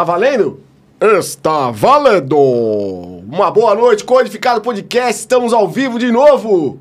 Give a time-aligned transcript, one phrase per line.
[0.00, 0.60] Tá valendo?
[1.18, 2.34] Está valendo!
[2.38, 6.80] Uma boa noite, Codificado Podcast, estamos ao vivo de novo!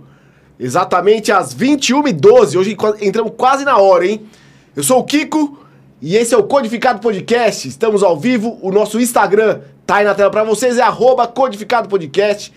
[0.58, 4.26] Exatamente às 21h12, hoje entramos quase na hora, hein?
[4.74, 5.60] Eu sou o Kiko
[6.02, 10.16] e esse é o Codificado Podcast, estamos ao vivo, o nosso Instagram tá aí na
[10.16, 12.54] tela para vocês, é arroba Codificado Podcast.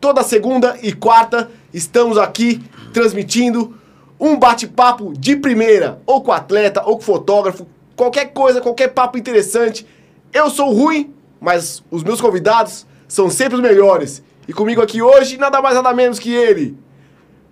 [0.00, 3.74] Toda segunda e quarta estamos aqui transmitindo
[4.18, 9.86] um bate-papo de primeira, ou com atleta, ou com fotógrafo, qualquer coisa, qualquer papo interessante.
[10.32, 14.22] Eu sou ruim, mas os meus convidados são sempre os melhores.
[14.48, 16.76] E comigo aqui hoje, nada mais nada menos que ele,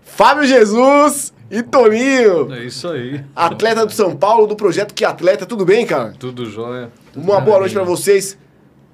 [0.02, 2.52] Fábio Jesus e Toninho.
[2.52, 3.24] É isso aí.
[3.34, 5.46] Atleta do São Paulo, do projeto Que Atleta.
[5.46, 6.14] Tudo bem, cara?
[6.18, 6.90] Tudo jóia.
[7.12, 8.38] Tudo Uma boa noite para vocês.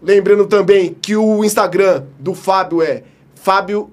[0.02, 3.02] Lembrando também que o Instagram do Fábio é
[3.34, 3.90] Fábio,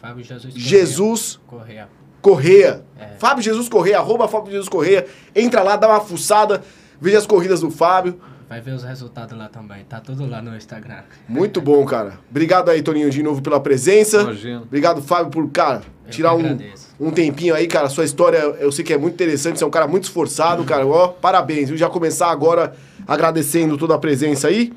[0.00, 0.68] Fábio Jesus Correia.
[0.68, 1.88] Jesus Correia.
[2.22, 2.84] Correia.
[2.98, 3.06] É.
[3.18, 5.06] Fábio Jesus Correia, arroba Fábio Jesus Correia.
[5.34, 6.62] Entra lá, dá uma fuçada,
[7.00, 8.20] veja as corridas do Fábio.
[8.48, 9.84] Vai ver os resultados lá também.
[9.84, 11.02] Tá tudo lá no Instagram.
[11.28, 12.18] Muito bom, cara.
[12.30, 14.22] Obrigado aí, Toninho, de novo pela presença.
[14.22, 14.62] Imagina.
[14.62, 16.58] Obrigado, Fábio, por, cara, eu tirar um,
[16.98, 17.90] um tempinho aí, cara.
[17.90, 19.58] Sua história eu sei que é muito interessante.
[19.58, 20.66] Você é um cara muito esforçado, uhum.
[20.66, 20.86] cara.
[20.86, 21.76] Ó, parabéns, viu?
[21.76, 22.74] Já começar agora
[23.06, 24.72] agradecendo toda a presença aí.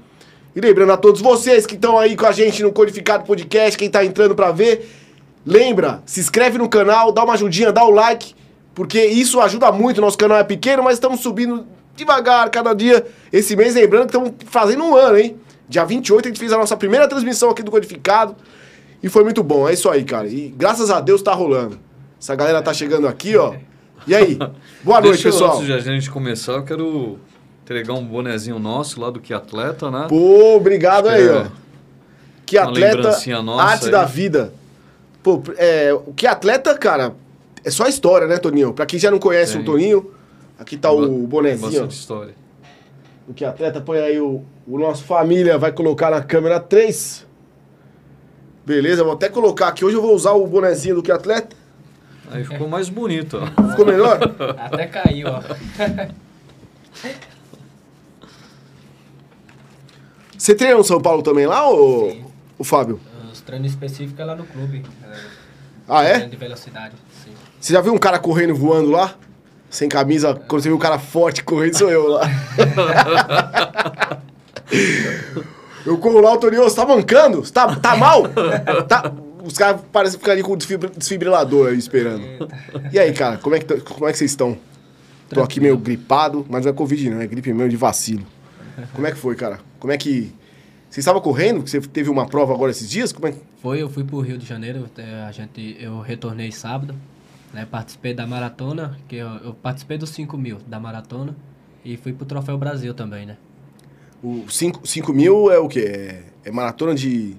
[0.53, 3.89] E lembrando a todos vocês que estão aí com a gente no Codificado Podcast, quem
[3.89, 4.89] tá entrando para ver,
[5.45, 8.35] lembra, se inscreve no canal, dá uma ajudinha, dá o like,
[8.75, 10.01] porque isso ajuda muito.
[10.01, 11.65] Nosso canal é pequeno, mas estamos subindo
[12.01, 13.05] devagar cada dia.
[13.31, 15.37] Esse mês, lembrando que estamos fazendo um ano, hein?
[15.69, 18.35] Dia 28 a gente fez a nossa primeira transmissão aqui do Codificado
[19.01, 19.67] e foi muito bom.
[19.67, 20.27] É isso aí, cara.
[20.27, 21.79] E graças a Deus tá rolando.
[22.19, 23.55] Essa galera tá chegando aqui, ó.
[24.05, 24.37] E aí?
[24.83, 25.55] Boa noite, pessoal.
[25.55, 27.17] Antes de a gente começar, eu quero
[27.63, 30.07] entregar um bonezinho nosso lá do Que Atleta, né?
[30.09, 31.45] Pô, obrigado aí, é ó.
[32.45, 33.91] Que Atleta, nossa arte aí.
[33.91, 34.53] da vida.
[35.23, 37.13] Pô, é, o Que Atleta, cara,
[37.63, 38.73] é só história, né, Toninho?
[38.73, 39.61] Pra quem já não conhece Tem.
[39.61, 40.11] o Toninho,
[40.61, 41.69] aqui tá o bonezinho.
[41.71, 42.35] Bastante história.
[43.27, 47.25] O Que Atleta, põe aí o, o nosso família, vai colocar na câmera 3.
[48.65, 49.83] Beleza, vou até colocar aqui.
[49.83, 51.55] Hoje eu vou usar o bonezinho do Que Atleta.
[52.29, 53.69] Aí ficou mais bonito, ó.
[53.71, 54.17] Ficou melhor?
[54.57, 55.41] Até caiu, ó.
[60.37, 63.01] Você treina no São Paulo também lá, ou o Fábio?
[63.33, 64.85] Os treinos específicos é lá no clube.
[65.89, 66.19] ah, é?
[66.19, 67.31] De velocidade, sim.
[67.59, 69.15] Você já viu um cara correndo voando lá?
[69.71, 72.23] Sem camisa, quando você viu um cara forte correndo, sou eu lá.
[75.85, 77.37] eu corro lá, o Toninho, você tá mancando?
[77.37, 78.23] Você tá, tá mal?
[78.85, 79.13] Tá...
[79.41, 82.21] Os caras parecem ficar ali com o desfibrilador aí esperando.
[82.91, 84.57] E aí, cara, como é que, como é que vocês estão?
[85.29, 88.25] Tô aqui meio gripado, mas não é Covid não, é gripe meio de vacilo.
[88.93, 89.61] Como é que foi, cara?
[89.79, 90.33] Como é que.
[90.89, 91.65] Você estava correndo?
[91.65, 93.13] Você teve uma prova agora esses dias?
[93.13, 93.33] Como é?
[93.61, 94.89] Foi, eu fui pro Rio de Janeiro,
[95.25, 96.93] a gente, eu retornei sábado,
[97.53, 97.65] né?
[97.69, 101.35] Participei da maratona, que eu, eu participei dos 5 mil da maratona
[101.83, 103.37] e fui pro Troféu Brasil também, né?
[104.23, 105.79] O 5 mil é o quê?
[105.79, 107.35] É, é, maratona de.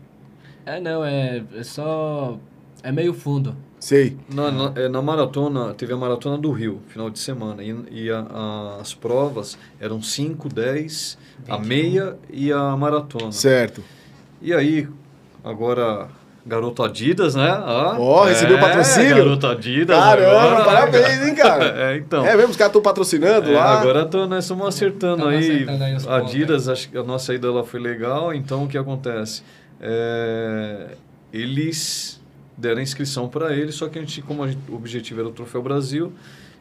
[0.67, 2.39] É, não, é, é só.
[2.83, 3.57] É meio fundo.
[3.79, 4.17] Sei.
[4.33, 7.63] Na, na, é, na, maratona, teve a maratona do Rio, final de semana.
[7.63, 11.19] E, e a, a, as provas eram 5, 10,
[11.49, 13.31] a meia e a maratona.
[13.31, 13.83] Certo.
[14.41, 14.89] E aí,
[15.45, 16.09] agora,
[16.45, 17.53] garoto Adidas, né?
[17.65, 19.17] Ó, oh, recebeu é, patrocínio?
[19.17, 19.97] Garoto Adidas.
[19.97, 20.65] Caramba, agora.
[20.65, 21.65] parabéns, hein, cara?
[21.93, 22.27] é, então.
[22.27, 23.81] É mesmo, os caras estão patrocinando é, lá.
[23.81, 25.65] Agora tô, nós estamos acertando aí.
[25.65, 28.35] Acertando aí Adidas, acho que a nossa ida lá foi legal.
[28.35, 29.43] Então, o que acontece?
[29.81, 30.89] É,
[31.33, 32.21] eles
[32.57, 35.29] deram a inscrição para ele, só que a gente, como a gente, o objetivo era
[35.29, 36.13] o Troféu Brasil,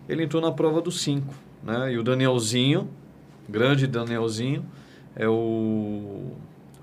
[0.07, 1.33] ele entrou na prova dos cinco.
[1.63, 1.93] Né?
[1.93, 2.89] E o Danielzinho,
[3.47, 4.65] grande Danielzinho,
[5.15, 6.31] é o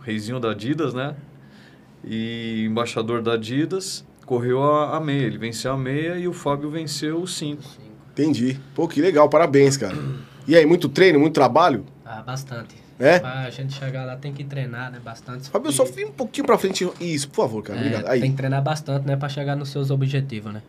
[0.02, 1.16] reizinho da Adidas, né?
[2.04, 5.26] E embaixador da Adidas, correu a, a meia.
[5.26, 7.62] Ele venceu a meia e o Fábio venceu os cinco.
[8.12, 8.58] Entendi.
[8.74, 9.96] Pô, que legal, parabéns, cara.
[10.46, 11.84] E aí, muito treino, muito trabalho?
[12.04, 12.74] Ah, bastante.
[12.98, 13.20] É?
[13.20, 14.98] Pra gente chegar lá tem que treinar, né?
[15.02, 15.48] Bastante.
[15.48, 16.88] Fábio, eu só fui um pouquinho pra frente.
[17.00, 17.78] Isso, por favor, cara.
[17.78, 18.08] É, Obrigado.
[18.08, 18.20] Aí.
[18.20, 19.16] Tem que treinar bastante, né?
[19.16, 20.62] Pra chegar nos seus objetivos, né?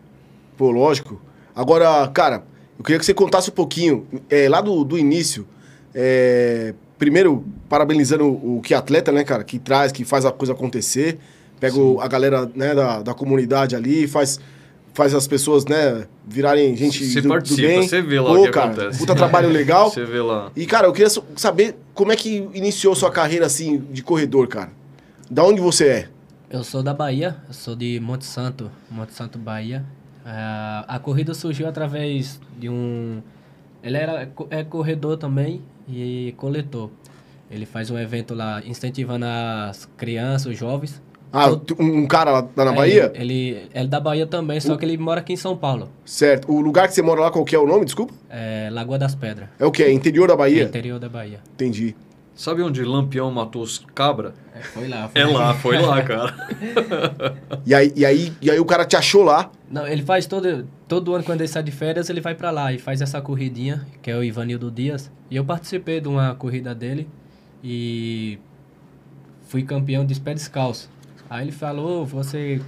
[0.55, 1.19] Pô, lógico.
[1.55, 2.43] Agora, cara,
[2.77, 5.47] eu queria que você contasse um pouquinho, é, lá do, do início.
[5.93, 9.43] É, primeiro, parabenizando o, que atleta, né, cara?
[9.43, 11.17] Que traz, que faz a coisa acontecer.
[11.59, 14.39] Pega o, a galera né, da, da comunidade ali, faz
[14.91, 17.87] faz as pessoas, né, virarem gente você do, participa, do bem.
[17.87, 18.99] Você vê lá Pô, o que cara, acontece.
[18.99, 19.89] Puta trabalho legal.
[19.93, 20.51] Você vê lá.
[20.55, 24.71] E, cara, eu queria saber como é que iniciou sua carreira, assim, de corredor, cara.
[25.31, 26.09] Da onde você é?
[26.49, 29.85] Eu sou da Bahia, eu sou de Monte Santo, Monte Santo, Bahia.
[30.25, 33.21] Uh, a corrida surgiu através de um...
[33.81, 36.89] Ele era, é corredor também e coletor.
[37.49, 41.01] Ele faz um evento lá incentivando as crianças, os jovens,
[41.31, 41.47] ah,
[41.77, 43.11] um cara lá, na é, Bahia?
[43.13, 45.89] Ele, ele é da Bahia também, só que ele mora aqui em São Paulo.
[46.03, 46.51] Certo.
[46.51, 48.13] O lugar que você mora lá, qual que é o nome, desculpa?
[48.29, 49.47] É Lagoa das Pedras.
[49.59, 49.83] É o que?
[49.83, 50.63] É interior da Bahia?
[50.63, 51.39] É interior da Bahia.
[51.53, 51.95] Entendi.
[52.33, 54.33] Sabe onde Lampião matou os cabra?
[54.55, 55.09] É, foi lá.
[55.09, 56.35] Foi é lá, foi lá, cara.
[57.65, 59.51] e, aí, e, aí, e aí o cara te achou lá?
[59.69, 62.73] Não, ele faz todo, todo ano, quando ele sai de férias, ele vai para lá
[62.73, 65.09] e faz essa corridinha, que é o Ivanildo Dias.
[65.29, 67.07] E eu participei de uma corrida dele
[67.63, 68.39] e
[69.47, 70.89] fui campeão de pé descalço.
[71.29, 72.59] Aí ele falou, você...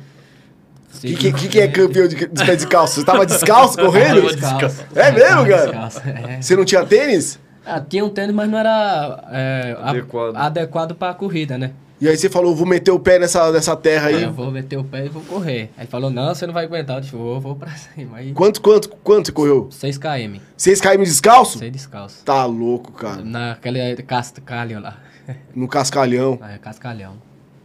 [0.94, 2.95] O que, que, que, que, é campeão de, de pé descalço?
[2.95, 4.21] Você estava descalço correndo?
[4.23, 4.85] Descalço.
[4.94, 5.65] É mesmo, cara?
[5.65, 6.41] Descalço, é.
[6.41, 7.39] Você não tinha tênis?
[7.65, 11.71] Ah, tinha um tênis, mas não era é, adequado, a, adequado para a corrida, né?
[12.01, 14.24] E aí você falou, vou meter o pé nessa, nessa terra aí.
[14.24, 15.69] É, eu vou meter o pé e vou correr.
[15.77, 16.98] Aí ele falou, não, você não vai aguentar.
[16.98, 18.18] Eu disse, vou, vou pra cima.
[18.18, 18.33] Aí...
[18.33, 19.68] Quanto, quanto, quanto você correu?
[19.69, 20.39] 6 km.
[20.57, 21.59] 6 km descalço?
[21.59, 22.25] 6 descalço.
[22.25, 23.24] Tá louco, cara.
[23.24, 24.98] Naquele cascalho lá.
[25.56, 26.39] No cascalhão.
[26.44, 27.13] É, cascalhão.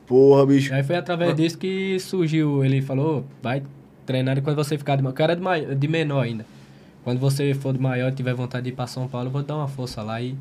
[0.06, 0.72] Porra, bicho.
[0.72, 2.62] Aí foi através disso que surgiu.
[2.62, 3.62] Ele falou, vai
[4.04, 5.12] treinar quando você ficar de maior.
[5.12, 6.44] O cara é de, de menor ainda.
[7.02, 9.42] Quando você for de maior e tiver vontade de ir pra São Paulo, eu vou
[9.42, 10.36] dar uma força lá e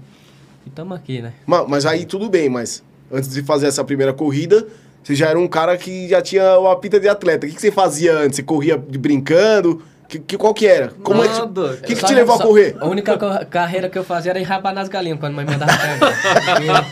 [0.66, 1.34] e estamos aqui, né?
[1.46, 4.66] Mas, mas aí tudo bem, mas antes de fazer essa primeira corrida,
[5.04, 7.46] você já era um cara que já tinha uma pinta de atleta.
[7.46, 8.38] O que, que você fazia antes?
[8.38, 9.82] Você corria de brincando?
[10.08, 10.90] Que, que, qual que era?
[11.04, 11.74] Como Nada.
[11.74, 12.76] É que, que, que te levou só, a correr?
[12.80, 16.86] A única co carreira que eu fazia era enrabar nas galinhas quando mãe mandava pegar.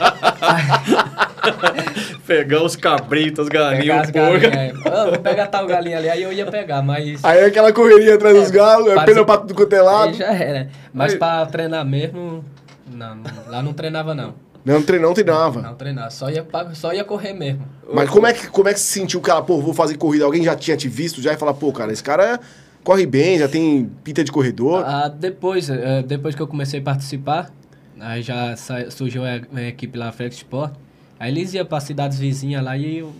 [2.25, 4.48] pegar os cabritos, as galinhas, porca.
[4.48, 4.74] É.
[4.86, 7.24] Oh, vou pegar tal galinha ali, aí eu ia pegar, mas...
[7.24, 10.09] Aí aquela correria atrás é, dos galos, é pelo pato do cotelado.
[10.09, 10.69] Aí já era.
[10.92, 11.19] Mas aí...
[11.19, 12.44] pra treinar mesmo,
[12.92, 14.33] não, lá não treinava, não.
[14.65, 15.62] Não, não treinava?
[15.62, 17.65] Não treinava, só ia, só ia correr mesmo.
[17.94, 20.24] Mas como é, que, como é que se sentiu, cara, pô, vou fazer corrida?
[20.24, 22.39] Alguém já tinha te visto já e falar, pô, cara, esse cara
[22.83, 24.83] corre bem, já tem pinta de corredor?
[24.86, 27.51] Ah, depois, é, depois que eu comecei a participar,
[28.00, 28.56] aí já
[28.89, 30.74] surgiu a, equipe lá, Flex Sport.
[31.19, 33.13] Aí eles iam para cidades vizinhas lá e eu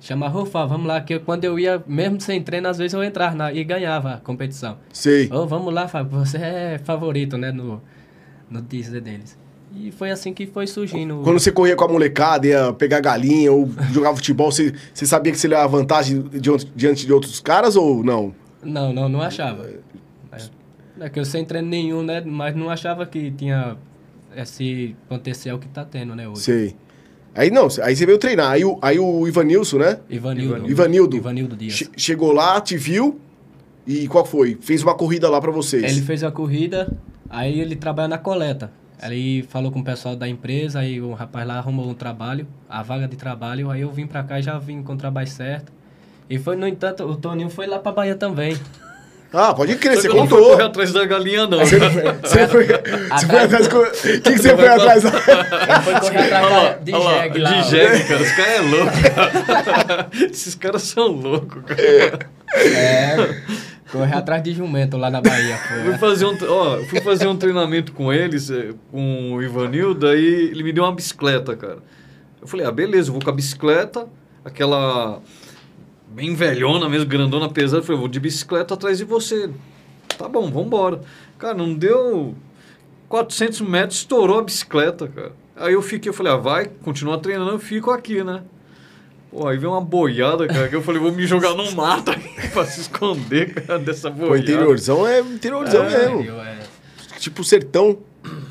[0.00, 3.34] chamava, Rufa, vamos lá, que quando eu ia, mesmo sem treino, às vezes eu entrava
[3.34, 4.78] na, e ganhava a competição.
[4.92, 5.28] Sei.
[5.32, 7.82] Ô, vamos lá, Fábio, você é favorito, né, no
[8.50, 9.38] no Disney deles.
[9.74, 11.20] E foi assim que foi surgindo.
[11.22, 15.32] Quando você corria com a molecada, ia pegar galinha ou jogar futebol, você, você sabia
[15.32, 16.24] que você levava vantagem
[16.74, 18.34] diante de outros caras ou não?
[18.62, 19.70] Não, não, não achava.
[20.32, 20.40] É,
[21.00, 22.20] é que eu sem treino nenhum, né?
[22.20, 23.76] Mas não achava que tinha
[24.36, 26.42] esse potencial que tá tendo, né, hoje.
[26.42, 26.76] Sei.
[27.32, 28.50] Aí não, aí você veio treinar.
[28.50, 30.00] Aí o, aí o Ivanilson, né?
[30.10, 30.68] Ivanildo.
[30.68, 31.16] Ivanildo.
[31.16, 31.74] Ivanildo Dias.
[31.74, 33.20] Che chegou lá, te viu
[33.86, 34.58] e qual foi?
[34.60, 35.84] Fez uma corrida lá para vocês.
[35.84, 36.92] Ele fez a corrida,
[37.30, 38.72] Aí ele trabalha na coleta.
[39.02, 42.82] Aí falou com o pessoal da empresa, aí o rapaz lá arrumou um trabalho, a
[42.82, 45.72] vaga de trabalho, aí eu vim pra cá e já vim com o trabalho certo.
[46.28, 48.56] E foi, no entanto, o Toninho foi lá pra Bahia também.
[49.32, 50.40] Ah, pode crer, você contou.
[50.40, 51.60] Não foi atrás da galinha, não.
[51.60, 53.66] Você, você foi, você foi atrás...
[53.68, 55.04] O que, que você foi atrás?
[55.04, 57.50] Ele foi correr atrás de jegue lá.
[57.50, 58.22] De jegue, cara.
[58.22, 60.26] Os caras é louco.
[60.32, 62.28] Esses caras são loucos, cara.
[62.56, 63.16] É...
[63.90, 65.56] Correr atrás de jumento lá na Bahia.
[65.56, 70.24] fui, fazer um, ó, fui fazer um treinamento com eles, eh, com o Ivanildo, aí
[70.50, 71.78] ele me deu uma bicicleta, cara.
[72.40, 74.06] Eu falei, ah, beleza, eu vou com a bicicleta,
[74.44, 75.20] aquela
[76.08, 77.78] bem velhona mesmo, grandona, pesada.
[77.78, 79.50] Eu falei, vou de bicicleta atrás de você.
[80.16, 81.00] Tá bom, vamos embora.
[81.38, 82.34] Cara, não deu
[83.08, 85.32] 400 metros, estourou a bicicleta, cara.
[85.56, 88.42] Aí eu fiquei, eu falei, ah, vai, continua treinando, eu fico aqui, né?
[89.30, 92.10] Pô, aí veio uma boiada, cara, que eu falei, vou me jogar no mato
[92.52, 94.34] pra se esconder, cara, dessa boiada.
[94.34, 96.40] Pô, interiorzão é interiorzão é, mesmo.
[96.40, 96.58] É.
[97.18, 97.98] Tipo sertão.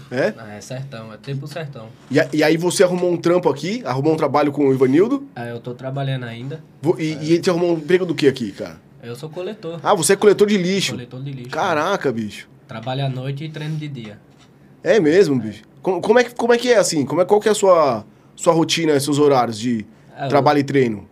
[0.10, 0.34] É?
[0.38, 1.90] Ah, é sertão, é tipo sertão.
[2.10, 3.84] E, e, aí você arrumou um trampo aqui?
[3.86, 5.28] Arrumou um trabalho com o Ivanildo?
[5.36, 6.64] É, eu tô trabalhando ainda.
[6.98, 7.24] E, é.
[7.24, 8.78] e ele te arrumou um emprego do que aqui, cara?
[9.04, 9.80] Eu sou coletor.
[9.84, 10.94] Ah, você é coletor de lixo?
[10.94, 11.50] Coletor de lixo.
[11.50, 12.50] Caraca, bicho.
[12.68, 14.20] Trabalho à noite e treino de dia.
[14.82, 15.64] É mesmo, bicho?
[15.82, 17.06] Como, como, é, que, como é que é assim?
[17.06, 18.06] Como é, qual que é a sua,
[18.36, 19.86] sua rotina, seus horários de é,
[20.28, 21.08] trabalho eu, e treino?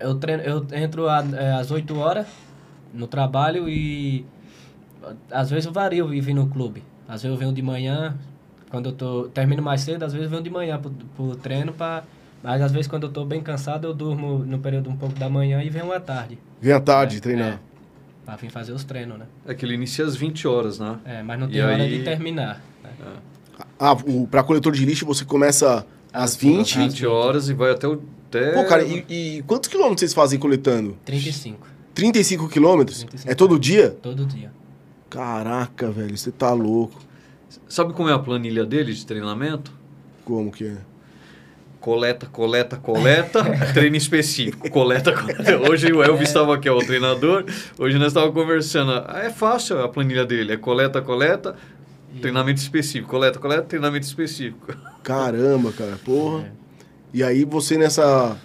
[0.00, 2.26] Eu, treino, eu entro a, é, às 8 horas
[2.92, 4.26] no trabalho e
[5.30, 6.82] às vezes eu vario e vim no clube.
[7.08, 8.16] Às vezes eu venho de manhã,
[8.70, 11.72] quando eu tô, termino mais cedo, às vezes eu venho de manhã pro, pro treino,
[11.72, 12.04] pra,
[12.42, 15.28] mas às vezes quando eu tô bem cansado, eu durmo no período um pouco da
[15.28, 16.38] manhã e venho à tarde.
[16.60, 17.48] Vem à tarde é, treinar.
[17.48, 17.58] É,
[18.24, 19.26] pra vir fazer os treinos, né?
[19.46, 20.98] É que ele inicia às 20 horas, né?
[21.04, 21.98] É, mas não tem e hora aí...
[21.98, 22.62] de terminar.
[22.82, 22.90] Né?
[23.00, 23.32] É.
[23.78, 26.78] Ah, o, pra coletor de lixo você começa às 20?
[26.78, 28.00] Às 20 horas e vai até o
[28.32, 28.52] até...
[28.52, 30.96] Pô, cara, e, e, quantos quilômetros vocês fazem coletando?
[31.04, 31.68] 35.
[31.94, 32.98] 35 quilômetros?
[33.00, 33.90] 35 é todo dia?
[33.90, 34.50] Todo dia.
[35.10, 36.98] Caraca, velho, você tá louco.
[37.68, 39.70] Sabe como é a planilha dele de treinamento?
[40.24, 40.78] Como que é?
[41.78, 44.70] Coleta, coleta, coleta, treino específico.
[44.70, 45.70] Coleta, coleta.
[45.70, 46.56] Hoje o Elvis estava é.
[46.56, 47.44] aqui, ó, o treinador.
[47.78, 48.92] Hoje nós estávamos conversando.
[48.92, 50.52] Ah, é fácil a planilha dele.
[50.52, 51.56] É coleta, coleta,
[52.20, 53.10] treinamento específico.
[53.10, 54.72] Coleta, coleta, treinamento específico.
[55.02, 55.98] Caramba, cara.
[56.04, 56.44] Porra.
[56.44, 56.50] É.
[57.14, 58.38] E aí você nessa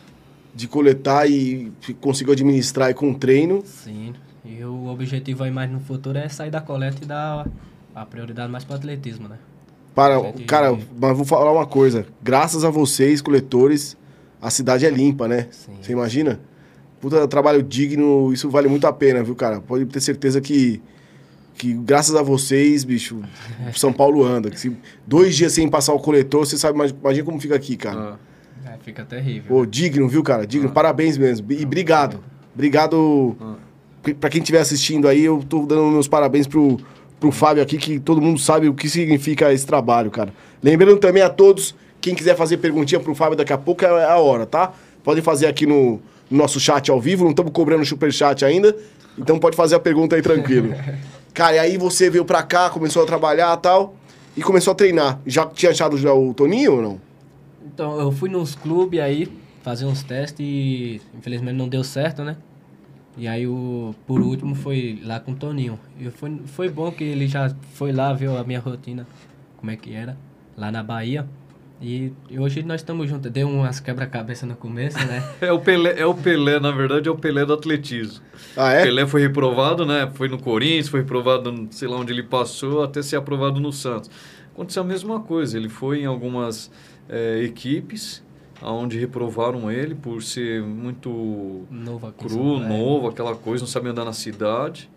[0.53, 1.71] de coletar e
[2.01, 3.63] conseguiu administrar com treino.
[3.65, 4.13] Sim.
[4.43, 7.47] E o objetivo aí mais no futuro é sair da coleta e dar
[7.93, 9.37] a prioridade mais para o atletismo, né?
[9.93, 12.05] Para, cara, mas vou falar uma coisa.
[12.21, 13.97] Graças a vocês, coletores,
[14.41, 15.47] a cidade é limpa, né?
[15.51, 15.73] Sim.
[15.81, 16.39] Você imagina?
[17.01, 19.59] Puta trabalho digno, isso vale muito a pena, viu, cara?
[19.59, 20.81] Pode ter certeza que,
[21.57, 23.21] que graças a vocês, bicho,
[23.75, 24.49] São Paulo anda.
[24.49, 28.19] Que se dois dias sem passar o coletor, você sabe, imagina como fica aqui, cara.
[28.63, 28.73] Ah.
[28.73, 29.47] É, fica terrível.
[29.47, 30.45] Pô, digno, viu, cara?
[30.45, 30.69] Digno.
[30.69, 30.71] Ah.
[30.71, 31.51] Parabéns mesmo.
[31.51, 32.19] E obrigado.
[32.53, 33.35] Obrigado.
[33.41, 33.55] Ah.
[34.19, 36.79] Pra quem estiver assistindo aí, eu tô dando meus parabéns pro,
[37.19, 40.33] pro Fábio aqui, que todo mundo sabe o que significa esse trabalho, cara.
[40.61, 44.17] Lembrando também a todos, quem quiser fazer perguntinha pro Fábio daqui a pouco é a
[44.17, 44.71] hora, tá?
[45.03, 45.99] Podem fazer aqui no,
[46.29, 48.75] no nosso chat ao vivo, não estamos cobrando super chat ainda,
[49.17, 50.73] então pode fazer a pergunta aí tranquilo.
[51.37, 53.93] Cara, e aí você veio pra cá, começou a trabalhar e tal,
[54.35, 55.19] e começou a treinar.
[55.23, 57.01] Já tinha achado já o Toninho ou não?
[57.63, 62.37] Então, eu fui nos clubes aí, fazer uns testes e infelizmente não deu certo, né?
[63.15, 65.79] E aí, o, por último, foi lá com o Toninho.
[65.99, 69.05] E foi, foi bom que ele já foi lá, viu a minha rotina,
[69.57, 70.17] como é que era,
[70.57, 71.27] lá na Bahia.
[71.81, 73.31] E, hoje nós estamos juntos.
[73.31, 75.23] Deu umas quebra-cabeça no começo, né?
[75.41, 78.23] é, o Pelé, é o Pelé, na verdade, é o Pelé do atletismo.
[78.55, 78.83] Ah, é?
[78.83, 80.09] Pelé foi reprovado, né?
[80.13, 84.09] Foi no Corinthians, foi reprovado, sei lá onde ele passou, até ser aprovado no Santos.
[84.53, 85.57] Aconteceu a mesma coisa.
[85.57, 86.71] Ele foi em algumas
[87.07, 88.25] é, equipes
[88.61, 94.13] onde reprovaram ele por ser muito novo cru, novo, aquela coisa, não sabia andar na
[94.13, 94.89] cidade.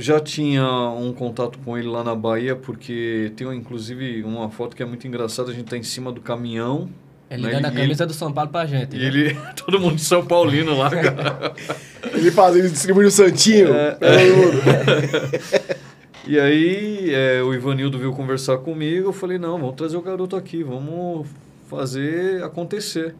[0.00, 4.82] Já tinha um contato com ele lá na Bahia, porque tem inclusive uma foto que
[4.82, 6.88] é muito engraçada, a gente está em cima do caminhão.
[7.30, 7.50] Ele né?
[7.50, 8.96] dando a camisa ele, do São Paulo pra gente.
[8.96, 9.04] E né?
[9.04, 11.52] ele, todo mundo de São Paulino lá, cara.
[12.14, 13.74] ele faz, ele distribui o Santinho.
[13.74, 15.76] É, é.
[16.26, 20.34] e aí é, o Ivanildo veio conversar comigo, eu falei, não, vamos trazer o garoto
[20.34, 21.28] aqui, vamos
[21.68, 23.14] fazer acontecer.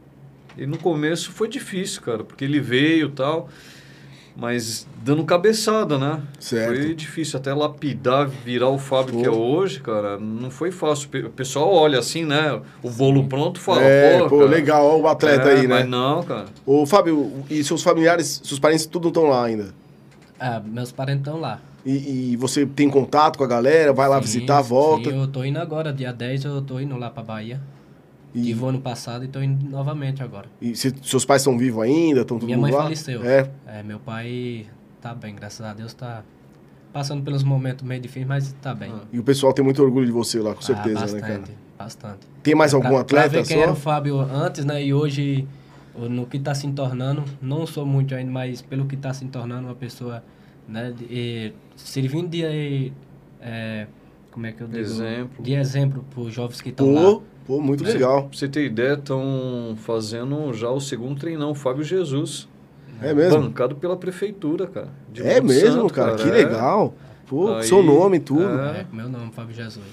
[0.56, 3.50] E no começo foi difícil, cara, porque ele veio e tal,
[4.37, 6.20] mas dando cabeçada, né?
[6.38, 6.76] Certo.
[6.76, 9.20] Foi difícil até lapidar, virar o Fábio Pô.
[9.20, 10.18] que é hoje, cara.
[10.18, 11.08] Não foi fácil.
[11.26, 12.60] O pessoal olha assim, né?
[12.82, 15.80] O bolo pronto fala, é, pô, pô legal, ó, o atleta é, aí, né?
[15.80, 16.46] Mas não, cara.
[16.64, 19.75] Ô, Fábio, e seus familiares, seus parentes, tudo estão lá ainda?
[20.38, 21.60] Ah, meus parentes estão lá.
[21.84, 23.92] E, e, você tem contato com a galera?
[23.92, 25.10] Vai lá sim, visitar, volta?
[25.10, 27.60] Sim, eu tô indo agora, dia 10 eu tô indo lá pra Bahia.
[28.34, 28.42] E...
[28.42, 30.46] Tive ano passado e estou indo novamente agora.
[30.60, 32.20] E se, seus pais estão vivos ainda?
[32.20, 32.84] Estão Minha mãe lá?
[32.84, 33.25] faleceu.
[33.25, 33.50] É?
[33.66, 33.82] é?
[33.82, 34.66] Meu pai
[35.00, 36.22] tá bem, graças a Deus tá
[36.92, 38.92] passando pelos momentos meio difíceis, mas tá bem.
[39.12, 41.28] E o pessoal tem muito orgulho de você lá, com ah, certeza, ah, bastante, né,
[41.28, 41.42] cara?
[41.78, 42.18] Bastante.
[42.42, 43.62] Tem mais algum pra, atleta pra ver quem só?
[43.62, 44.84] era o Fábio antes, né?
[44.84, 45.46] E hoje,
[45.96, 49.68] no que está se tornando, não sou muito ainda, mas pelo que está se tornando
[49.68, 50.22] uma pessoa,
[50.68, 50.94] né?
[51.08, 52.92] E, servindo de...
[53.40, 53.87] É,
[54.30, 54.80] como é que eu digo?
[54.80, 55.42] Exemplo.
[55.42, 57.20] De exemplo para os jovens que estão lá.
[57.50, 58.28] Pô, muito legal.
[58.28, 62.49] Pra você ter ideia, estão fazendo já o segundo treinão, Fábio Jesus.
[63.02, 63.40] É mesmo?
[63.40, 64.88] Bancado pela prefeitura, cara.
[65.16, 66.14] é mesmo, Santo, cara?
[66.14, 66.30] Que é.
[66.30, 66.95] legal.
[67.26, 68.45] Pô, Aí, seu nome e tudo.
[68.45, 68.83] É.
[68.83, 69.85] é, meu nome, Fábio Jesus.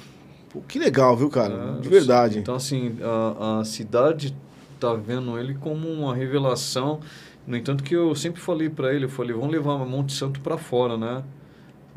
[0.52, 1.78] Pô, que legal, viu, cara?
[1.80, 2.38] É, de verdade.
[2.38, 4.38] Então, assim, a, a cidade
[4.80, 7.00] tá vendo ele como uma revelação.
[7.48, 10.60] No entanto, que eu sempre falei para ele, eu falei, vamos levar Monte Santo para
[10.60, 11.24] fora, né?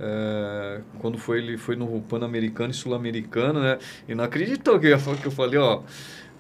[0.02, 3.78] É, quando foi ele foi no Pan-Americano e Sul-Americano, né?
[4.08, 5.82] E não acreditou que eu, que eu falei, ó,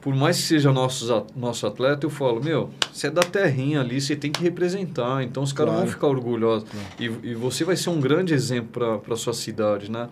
[0.00, 4.00] por mais que seja nosso, nosso atleta, eu falo, meu, você é da terrinha ali,
[4.00, 5.86] você tem que representar, então os caras claro.
[5.86, 6.68] vão ficar orgulhosos.
[6.70, 6.86] Claro.
[6.98, 10.08] E, e você vai ser um grande exemplo para a sua cidade, né?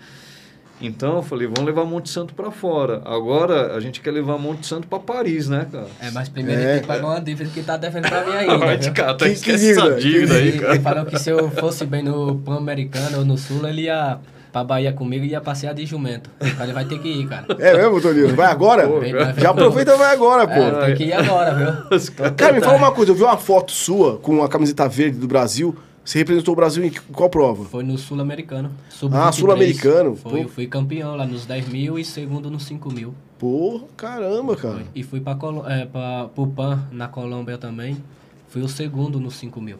[0.80, 3.02] Então eu falei, vamos levar Monte Santo para fora.
[3.04, 5.88] Agora a gente quer levar Monte Santo para Paris, né, cara?
[6.00, 6.64] É, mas primeiro é.
[6.64, 8.58] ele tem que pagar uma dívida que tá devendo para mim ainda.
[8.58, 10.74] Vai te cara, tá esquece essa dívida aí, cara.
[10.74, 14.18] Ele falou que se eu fosse bem no Pan-Americano ou no Sul, ele ia
[14.52, 16.30] pra Bahia comigo e ia passear de jumento.
[16.40, 17.46] Ele vai ter que ir, cara.
[17.58, 18.34] É mesmo, Toninho?
[18.34, 18.86] Vai agora?
[18.86, 19.00] Pô,
[19.36, 20.60] Já aproveita e vai agora, pô.
[20.60, 22.32] É, tem que ir agora, viu?
[22.36, 25.26] Cara, me fala uma coisa, eu vi uma foto sua com a camiseta verde do
[25.26, 25.76] Brasil.
[26.08, 27.66] Você representou o Brasil em qual prova?
[27.66, 28.70] Foi no Sul-Americano.
[29.12, 30.16] Ah, Sul-Americano.
[30.16, 33.12] Foi, eu fui campeão lá nos 10 mil e segundo nos 5 mil.
[33.38, 34.76] Porra, caramba, cara.
[34.76, 34.86] Foi.
[34.94, 35.36] E fui para
[35.66, 38.02] é, pra, pro PAN, na Colômbia também.
[38.48, 39.76] Fui o segundo nos 5 mil.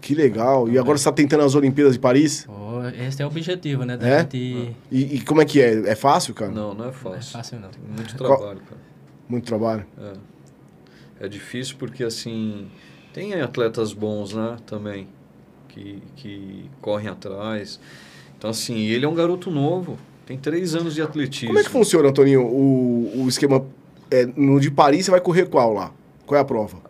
[0.00, 0.68] Que legal.
[0.68, 2.44] E agora você está tentando as Olimpíadas de Paris?
[2.48, 3.96] Oh, esse é o objetivo, né?
[3.96, 4.20] Da é?
[4.22, 4.74] Gente...
[4.90, 5.88] E, e, como é que é?
[5.88, 6.50] É fácil, cara?
[6.50, 7.10] Não, não é fácil.
[7.10, 7.68] Não é fácil, não.
[7.68, 8.80] Tem muito trabalho, cara.
[9.28, 9.86] Muito trabalho?
[10.00, 11.26] É.
[11.26, 12.66] É difícil porque, assim,
[13.12, 15.06] tem atletas bons, né, também
[15.78, 17.78] que, que correm atrás.
[18.36, 21.48] Então, assim, ele é um garoto novo, tem três anos de atletismo.
[21.48, 23.64] Como é que funciona, Antoninho, o, o esquema?
[24.10, 25.92] É, no de Paris você vai correr qual lá?
[26.24, 26.88] Qual é a prova?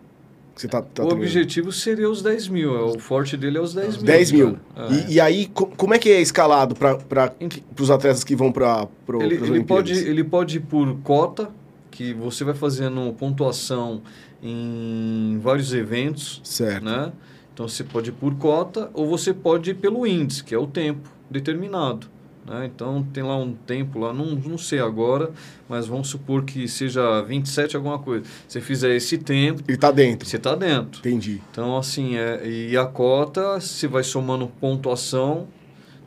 [0.69, 3.99] Tá, tá o objetivo seria os 10 mil, é, o forte dele é os 10
[3.99, 4.07] mil.
[4.07, 4.59] 10 mil.
[4.75, 4.93] É.
[4.93, 7.33] E, e, aí, como é que é escalado para
[7.79, 8.89] os atletas que vão para
[9.21, 11.49] ele, ele pode Ele pode ir por cota,
[11.93, 14.03] que você vai fazendo pontuação
[14.43, 16.41] em vários eventos.
[16.43, 16.85] Certo.
[16.85, 17.13] Né?
[17.59, 20.69] Então você pode ir por cota ou você pode ir pelo índice, que é o
[20.69, 22.07] tempo determinado.
[22.47, 22.71] Né?
[22.73, 25.33] Então tem lá um tempo lá, não, não sei agora,
[25.69, 28.25] mas vamos supor que seja 27 alguma coisa.
[28.47, 29.65] Você fizer esse tempo.
[29.67, 30.29] Ele está dentro.
[30.29, 31.01] Você está dentro.
[31.01, 31.43] Entendi.
[31.51, 35.49] Então, assim, é, e a cota, você vai somando pontuação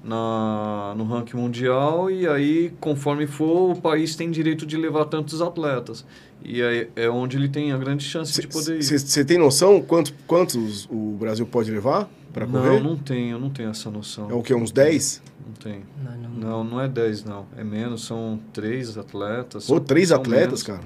[0.03, 5.41] na, no ranking mundial e aí, conforme for, o país tem direito de levar tantos
[5.41, 6.05] atletas.
[6.43, 8.83] E aí é onde ele tem a grande chance cê, de poder ir.
[8.83, 12.81] Você tem noção quantos, quantos o Brasil pode levar para correr?
[12.81, 14.29] Não, não tenho, não tenho essa noção.
[14.29, 15.21] É o que, uns 10?
[15.45, 15.83] Não tem.
[16.03, 17.45] Não, não, não, não é 10, não.
[17.55, 19.67] É menos, são três atletas.
[19.67, 20.63] Pô, três atletas, menos.
[20.63, 20.81] cara?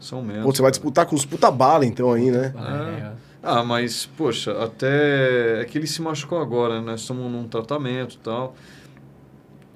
[0.00, 0.44] São menos.
[0.44, 2.52] Pô, você vai disputar com os puta bala, então, aí, né?
[2.56, 3.25] É.
[3.48, 5.62] Ah, mas, poxa, até.
[5.62, 6.86] É que ele se machucou agora, né?
[6.86, 8.56] Nós estamos num tratamento e tal.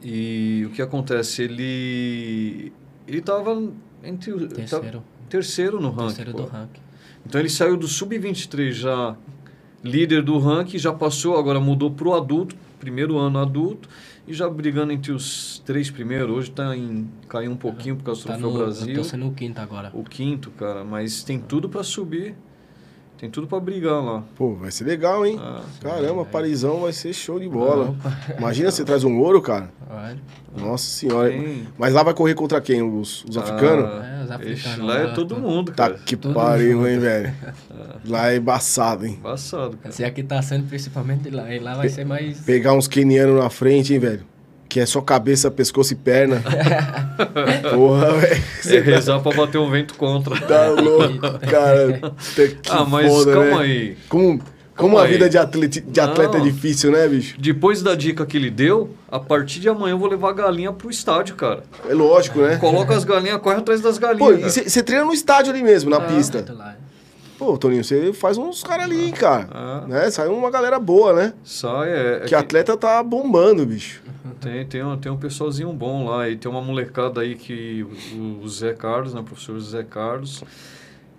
[0.02, 1.42] E o que acontece?
[1.42, 2.72] Ele.
[3.06, 3.62] Ele tava
[4.02, 4.48] entre o.
[4.48, 5.04] Terceiro.
[5.28, 6.06] terceiro no ranking.
[6.06, 6.82] Terceiro do ranking.
[7.24, 9.16] Então ele saiu do sub-23 já
[9.84, 13.88] líder do ranking, já passou, agora mudou para o adulto, primeiro ano adulto,
[14.26, 16.36] e já brigando entre os três primeiros.
[16.36, 18.94] Hoje tá em, caiu um pouquinho por causa do tá Troféu no, Brasil.
[18.94, 19.90] Tô sendo o quinto agora.
[19.94, 22.34] O quinto, cara, mas tem tudo para subir.
[23.20, 24.24] Tem tudo para brigar lá.
[24.34, 25.38] Pô, vai ser legal, hein?
[25.38, 26.24] Ah, Caramba, é.
[26.24, 27.94] Parisão vai ser show de bola.
[28.38, 29.70] Imagina você traz um ouro, cara.
[29.86, 30.16] Vai.
[30.56, 31.28] Nossa senhora.
[31.28, 31.68] Tem.
[31.76, 32.80] Mas lá vai correr contra quem?
[32.80, 33.84] Os, os ah, africanos?
[33.84, 34.86] É, os africanos.
[34.86, 35.98] lá é todo mundo, tá cara.
[35.98, 36.88] Tá que todo pariu, mundo.
[36.88, 37.34] hein, velho?
[38.06, 39.16] Lá é embaçado, hein?
[39.18, 39.94] Embaçado, cara.
[39.94, 42.40] Se aqui tá sendo principalmente lá, e lá vai Pe ser mais...
[42.40, 44.24] Pegar uns kenianos na frente, hein, velho?
[44.70, 46.40] Que é só cabeça, pescoço e perna.
[47.74, 48.42] Porra, velho.
[48.66, 50.40] É rezar pra bater um vento contra.
[50.40, 51.18] Tá louco,
[51.50, 52.00] cara.
[52.36, 53.62] Que ah, mas foda, calma né?
[53.64, 53.96] aí.
[54.08, 54.40] Como,
[54.76, 57.34] como a vida de atleta, de atleta é difícil, né, bicho?
[57.40, 60.72] Depois da dica que ele deu, a partir de amanhã eu vou levar a galinha
[60.72, 61.64] pro estádio, cara.
[61.88, 62.56] É lógico, né?
[62.56, 64.54] Coloca as galinhas, corre atrás das galinhas.
[64.54, 66.44] Pô, e você treina no estádio ali mesmo, na ah, pista.
[67.40, 69.48] Pô, Toninho, você faz uns caras ali, cara.
[69.50, 69.84] Ah.
[69.88, 70.10] Né?
[70.10, 71.32] Sai uma galera boa, né?
[71.42, 72.16] Sai, é.
[72.16, 74.02] é que, que atleta tá bombando, bicho.
[74.38, 76.28] Tem, tem, um, tem um pessoalzinho bom lá.
[76.28, 77.82] E tem uma molecada aí que
[78.14, 79.20] o, o Zé Carlos, né?
[79.22, 80.44] O professor Zé Carlos,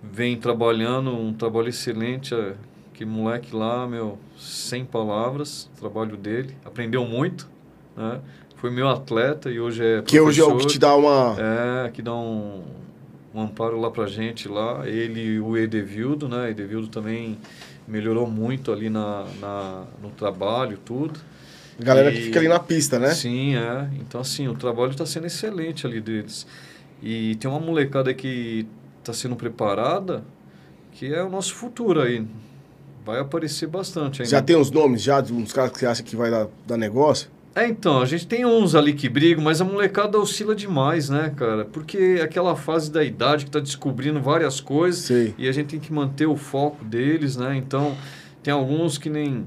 [0.00, 2.32] vem trabalhando, um trabalho excelente.
[2.32, 2.52] É,
[2.94, 6.56] que moleque lá, meu, sem palavras, trabalho dele.
[6.64, 7.50] Aprendeu muito,
[7.96, 8.20] né?
[8.58, 10.06] Foi meu atleta e hoje é professor.
[10.06, 11.34] Que hoje é o que te dá uma...
[11.36, 12.62] É, que dá um
[13.34, 14.86] um amparo lá pra gente lá.
[14.86, 16.50] Ele e o Edevildo, né?
[16.50, 17.38] Edevildo também
[17.86, 21.18] melhorou muito ali na, na, no trabalho, tudo.
[21.78, 23.10] Galera e, que fica ali na pista, né?
[23.10, 23.88] Sim, é.
[24.00, 26.46] Então, assim, o trabalho está sendo excelente ali deles.
[27.02, 28.66] E tem uma molecada que
[29.00, 30.22] está sendo preparada,
[30.92, 32.24] que é o nosso futuro aí.
[33.04, 34.30] Vai aparecer bastante ainda.
[34.30, 36.76] Já tem os nomes já de uns caras que você acha que vai dar, dar
[36.76, 37.28] negócio?
[37.54, 41.32] É, então, a gente tem uns ali que brigam, mas a molecada oscila demais, né,
[41.36, 41.66] cara?
[41.66, 45.34] Porque é aquela fase da idade que tá descobrindo várias coisas Sim.
[45.36, 47.54] e a gente tem que manter o foco deles, né?
[47.56, 47.94] Então,
[48.42, 49.46] tem alguns que nem.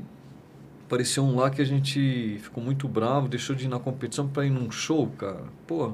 [0.85, 4.45] Apareceu um lá que a gente ficou muito bravo, deixou de ir na competição para
[4.45, 5.41] ir num show, cara.
[5.65, 5.93] Pô,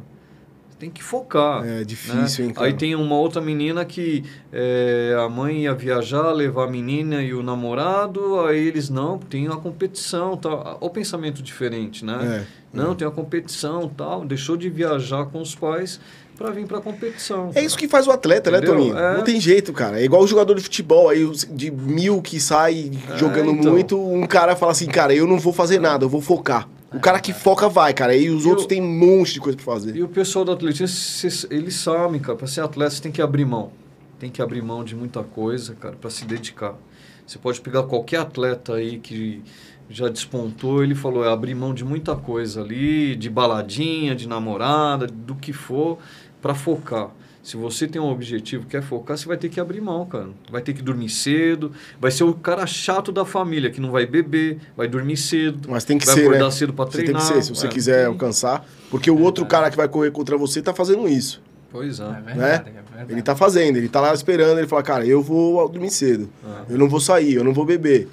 [0.82, 1.64] tem que focar.
[1.64, 2.50] É difícil, né?
[2.50, 2.66] hein, cara?
[2.66, 7.36] Aí tem uma outra menina que é, a mãe ia viajar, levar a menina e
[7.36, 10.80] o namorado, aí eles não, tem uma competição, tal.
[10.82, 12.48] O pensamento diferente, né?
[12.74, 12.96] É, não, é.
[12.96, 14.26] tem uma competição, tal.
[14.26, 16.00] Deixou de viajar com os pais
[16.36, 17.52] para vir para competição.
[17.54, 18.74] É isso que faz o atleta, né, Entendeu?
[18.74, 18.98] né, Toninho?
[18.98, 19.18] É...
[19.18, 20.02] Não tem jeito, cara.
[20.02, 23.74] É igual o jogador de futebol aí, de mil que sai é, jogando então...
[23.74, 26.68] muito, um cara fala assim, cara, eu não vou fazer nada, eu vou focar.
[26.94, 28.16] O cara que foca vai, cara.
[28.16, 29.96] E os e outros têm um monte de coisa pra fazer.
[29.96, 32.38] E o pessoal do atletismo, eles sabem, cara.
[32.38, 33.72] Pra ser atleta, você tem que abrir mão.
[34.20, 36.76] Tem que abrir mão de muita coisa, cara, para se dedicar.
[37.26, 39.42] Você pode pegar qualquer atleta aí que
[39.90, 45.08] já despontou, ele falou, é abrir mão de muita coisa ali, de baladinha, de namorada,
[45.08, 45.98] do que for,
[46.42, 47.12] para focar.
[47.44, 50.30] Se você tem um objetivo, quer focar, você vai ter que abrir mão, cara.
[50.52, 54.06] Vai ter que dormir cedo, vai ser o cara chato da família, que não vai
[54.06, 55.68] beber, vai dormir cedo.
[55.70, 56.52] Mas tem que vai ser, acordar né?
[56.52, 57.22] cedo para treinar.
[57.22, 58.06] Você tem que ser, se você é, quiser tem...
[58.06, 58.66] alcançar.
[58.92, 61.42] Porque o outro é, cara que vai correr contra você tá fazendo isso.
[61.72, 62.04] Pois é.
[62.04, 62.54] é verdade, né?
[62.54, 63.14] é verdade.
[63.14, 66.30] Ele tá fazendo, ele tá lá esperando, ele fala, cara, eu vou dormir cedo.
[66.70, 66.74] É.
[66.74, 68.08] Eu não vou sair, eu não vou beber.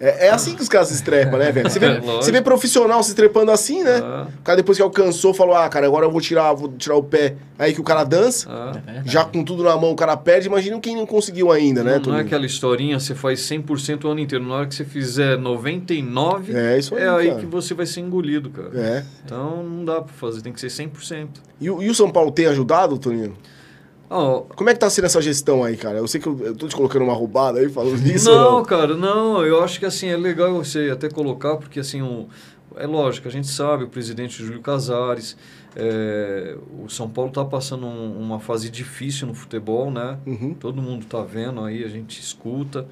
[0.00, 1.68] É, é, assim que os caras se estrepam, né, velho?
[1.68, 4.00] Você vê, é, você vê profissional se trepando assim, né?
[4.02, 4.28] Ah.
[4.40, 7.02] O cara depois que alcançou, falou, ah, cara, agora eu vou tirar, vou tirar o
[7.02, 7.36] pé.
[7.58, 9.02] Aí que o cara dança, ah.
[9.04, 10.48] já com tudo na mão, o cara perde.
[10.48, 11.98] Imagina quem não conseguiu ainda, né?
[11.98, 14.42] Não, não é aquela historinha, você faz 100% o ano inteiro.
[14.42, 17.40] Na hora que você fizer 99%, é, isso aí, é aí cara.
[17.40, 18.70] que você vai ser engolido, cara.
[18.74, 19.04] É.
[19.22, 21.28] Então não dá pra fazer, tem que ser 100%.
[21.60, 23.36] E, e o São Paulo tem ajudado, Toninho?
[24.12, 25.98] Oh, Como é que tá sendo essa gestão aí, cara?
[25.98, 28.28] Eu sei que eu, eu tô te colocando uma roubada aí falando disso.
[28.28, 29.46] Não, não, cara, não.
[29.46, 32.26] Eu acho que assim, é legal você até colocar, porque assim,
[32.76, 35.36] é lógico, a gente sabe, o presidente Júlio Casares,
[35.76, 40.18] é, o São Paulo tá passando um, uma fase difícil no futebol, né?
[40.26, 40.54] Uhum.
[40.54, 42.88] Todo mundo tá vendo aí, a gente escuta.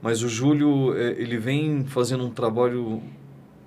[0.00, 3.02] Mas o Júlio, é, ele vem fazendo um trabalho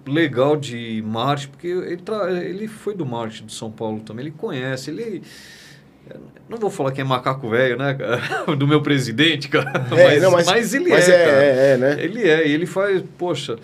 [0.08, 2.02] legal de marketing, porque ele,
[2.46, 5.22] ele foi do marketing do São Paulo também, ele conhece, ele...
[6.48, 7.98] Não vou falar que é macaco velho, né,
[8.58, 9.88] Do meu presidente, cara.
[9.92, 12.04] É, mas, não, mas, mas, ele mas é, é, é, é, né?
[12.04, 13.58] Ele é, ele faz, poxa,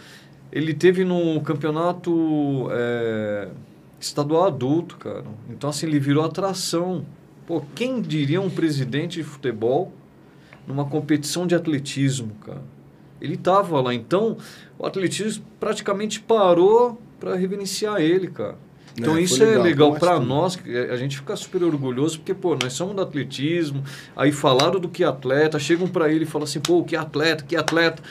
[0.51, 3.47] ele teve no campeonato é,
[3.99, 5.23] estadual adulto, cara.
[5.49, 7.05] Então, assim, ele virou atração.
[7.45, 9.93] Pô, quem diria um presidente de futebol
[10.67, 12.61] numa competição de atletismo, cara?
[13.21, 13.93] Ele tava lá.
[13.93, 14.37] Então,
[14.79, 18.57] o atletismo praticamente parou para reverenciar ele, cara.
[18.97, 22.57] Então é, isso é legal, legal para nós, a gente fica super orgulhoso, porque, pô,
[22.61, 23.83] nós somos do atletismo,
[24.15, 27.55] aí falaram do que atleta, chegam para ele e falam assim, pô, que atleta, que
[27.55, 28.01] atleta.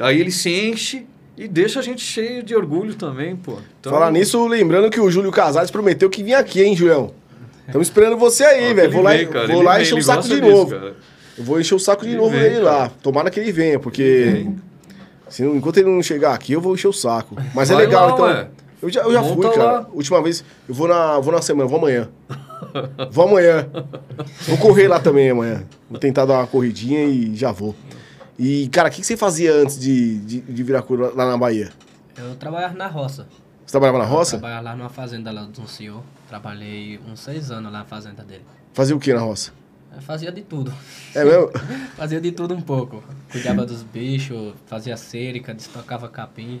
[0.00, 1.06] Aí ele se enche
[1.36, 3.58] e deixa a gente cheio de orgulho também, pô.
[3.80, 3.92] Então...
[3.92, 7.12] Falar nisso, lembrando que o Júlio Casares prometeu que vinha aqui, hein, Julião?
[7.66, 8.92] Estamos esperando você aí, velho.
[8.92, 10.70] Vou lá, vem, cara, vou lá encher o saco de novo.
[10.70, 10.94] Cara.
[11.36, 12.90] Eu vou encher o saco de ele novo vem, dele lá.
[13.02, 14.46] Tomara que ele venha, porque...
[15.28, 17.36] Se, enquanto ele não chegar aqui, eu vou encher o saco.
[17.54, 18.26] Mas é Vai é legal, lá, então...
[18.26, 18.48] Ué.
[18.84, 19.80] Eu já, eu já fui, cara.
[19.80, 19.86] Lá.
[19.94, 22.10] Última vez, eu vou na, vou na semana, vou amanhã.
[23.10, 23.66] vou amanhã.
[24.46, 25.64] Vou correr lá também amanhã.
[25.88, 27.74] Vou tentar dar uma corridinha e já vou.
[28.38, 31.38] E, cara, o que, que você fazia antes de, de, de virar cura lá na
[31.38, 31.72] Bahia?
[32.14, 33.26] Eu trabalhava na roça.
[33.64, 34.36] Você trabalhava na roça?
[34.36, 36.02] Eu trabalhava lá numa fazenda lá do senhor.
[36.28, 38.44] Trabalhei uns seis anos lá na fazenda dele.
[38.74, 39.50] Fazia o que na roça?
[39.96, 40.74] Eu fazia de tudo.
[41.14, 41.50] É mesmo?
[41.96, 43.02] fazia de tudo um pouco.
[43.32, 46.60] Cuidava dos bichos, fazia cerca, destocava capim.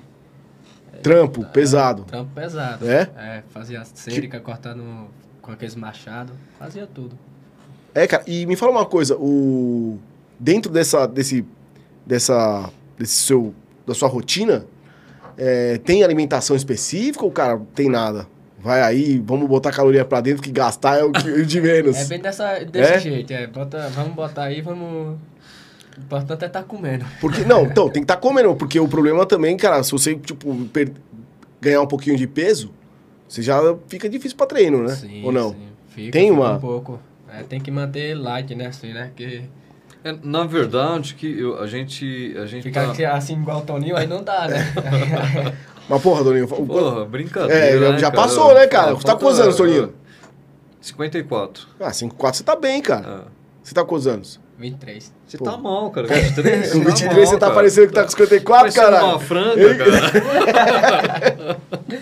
[1.02, 2.04] Trampo é, pesado.
[2.04, 2.88] Trampo pesado.
[2.88, 3.10] É?
[3.16, 4.44] É, fazia cerca, que...
[4.44, 5.08] cortando
[5.40, 7.18] com aqueles machados, fazia tudo.
[7.94, 9.98] É, cara, e me fala uma coisa, o
[10.38, 11.46] dentro dessa desse
[12.04, 13.54] dessa desse seu
[13.86, 14.66] da sua rotina,
[15.36, 18.26] é, tem alimentação específica ou cara, tem nada?
[18.58, 21.96] Vai aí, vamos botar caloria pra dentro que gastar é o, que, de menos.
[21.96, 22.98] É bem dessa, desse é?
[22.98, 23.46] jeito, é.
[23.46, 25.18] Bota, vamos botar aí, vamos
[25.96, 27.04] o importante é estar tá comendo.
[27.20, 30.14] Porque, não, então, tem que estar tá comendo, porque o problema também, cara, se você,
[30.14, 30.92] tipo, per...
[31.60, 32.72] ganhar um pouquinho de peso,
[33.28, 34.94] você já fica difícil para treino, né?
[34.94, 35.50] Sim, Ou não?
[35.50, 35.68] Sim.
[35.88, 36.52] Fica, tem fica uma...
[36.54, 37.00] um pouco.
[37.32, 39.10] É, tem que manter light, né, assim, né?
[39.14, 39.42] Que...
[40.04, 42.36] É, na verdade, que eu, a gente.
[42.36, 43.12] A gente Ficar tá...
[43.14, 44.58] assim igual o Toninho aí não dá, né?
[45.88, 46.46] Mas porra, Toninho.
[46.46, 47.64] Porra, brincadeira.
[47.64, 48.22] É, né, já cara?
[48.22, 48.94] passou, né, cara?
[48.94, 49.94] Você tá quantos anos, Toninho?
[50.78, 51.68] 54.
[51.80, 53.06] Ah, 54 você tá bem, cara.
[53.06, 53.30] Ah.
[53.62, 54.43] Você tá com quantos anos?
[54.58, 55.12] 23.
[55.26, 55.44] Você Pô.
[55.44, 56.06] tá mal, cara.
[56.06, 56.72] 23?
[56.74, 57.54] Com 23 tá mal, você tá cara.
[57.54, 59.04] parecendo que tá com 54, cara.
[59.04, 61.60] uma franga, cara.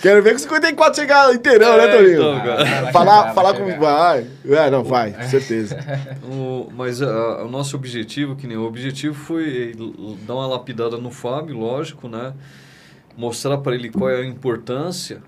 [0.00, 2.14] Quero ver com 54 chegar inteirão, né, é, né, Toninho?
[2.14, 2.92] Então, cara.
[2.92, 3.78] falar falar com.
[3.78, 4.26] Vai.
[4.46, 5.76] É, não, vai, com certeza.
[6.22, 9.74] o, mas o nosso objetivo, que nem o objetivo foi
[10.26, 12.32] dar uma lapidada no Fábio, lógico, né?
[13.16, 15.22] Mostrar para ele qual é a importância.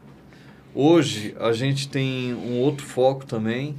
[0.75, 3.77] Hoje a gente tem um outro foco também,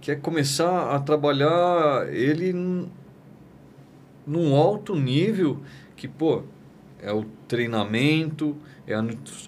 [0.00, 2.52] que é começar a trabalhar ele
[4.26, 5.60] num alto nível
[5.96, 6.42] que, pô,
[7.00, 8.56] é o treinamento,
[8.86, 9.02] é a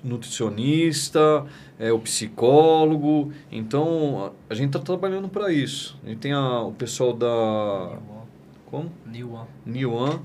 [0.04, 1.46] nutricionista,
[1.78, 3.32] é o psicólogo.
[3.50, 5.98] Então, a gente está trabalhando para isso.
[6.04, 7.98] A gente tem a, o pessoal da...
[8.66, 8.90] Como?
[9.92, 10.20] One,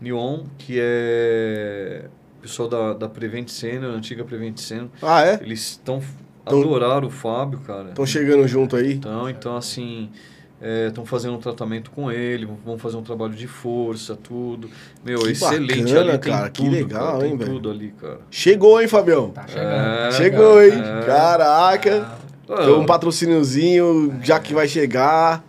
[0.00, 4.88] New One que é o pessoal da, da Prevent Senior, antiga Prevent Senior.
[5.02, 5.34] Ah, é?
[5.42, 6.00] Eles estão
[6.58, 7.90] adoraram o Fábio, cara.
[7.90, 8.94] Estão chegando junto aí?
[8.94, 10.10] Então, então assim,
[10.88, 14.68] estão é, fazendo um tratamento com ele, vão fazer um trabalho de força, tudo.
[15.04, 17.52] Meu, que excelente bacana, ali, cara, tudo, que legal, cara, hein, velho?
[17.52, 18.20] tudo ali, cara.
[18.30, 19.30] Chegou, hein, Fabião?
[19.30, 19.70] Tá chegando.
[19.72, 20.82] É, Chegou, cara, hein?
[21.02, 21.06] É.
[21.06, 22.08] Caraca.
[22.48, 22.62] Ah.
[22.62, 25.44] Então, um patrocíniozinho, já que vai chegar.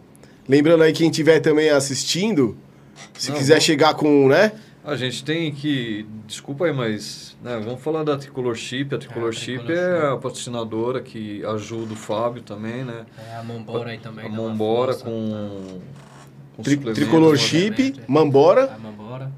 [0.47, 2.57] Lembrando aí, quem estiver também assistindo,
[3.13, 4.51] se Não, quiser chegar com, né?
[4.84, 6.06] A gente tem que.
[6.26, 7.38] Desculpa aí, mas.
[7.44, 8.96] Né, vamos falar da Tricolor Chip.
[8.96, 13.06] A Tricolor é, Chip é a patrocinadora que ajuda o Fábio também, né?
[13.30, 14.26] É a Mambora aí também.
[14.26, 15.80] A Mambora com.
[16.56, 18.74] com Tri Tricolor Chip, Mambora.
[18.74, 19.32] A Mambora.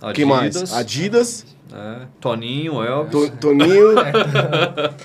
[0.00, 0.16] Adidas.
[0.16, 0.72] que mais?
[0.72, 1.46] Adidas.
[1.70, 3.12] É, Toninho, Elvis.
[3.12, 3.94] To, Toninho.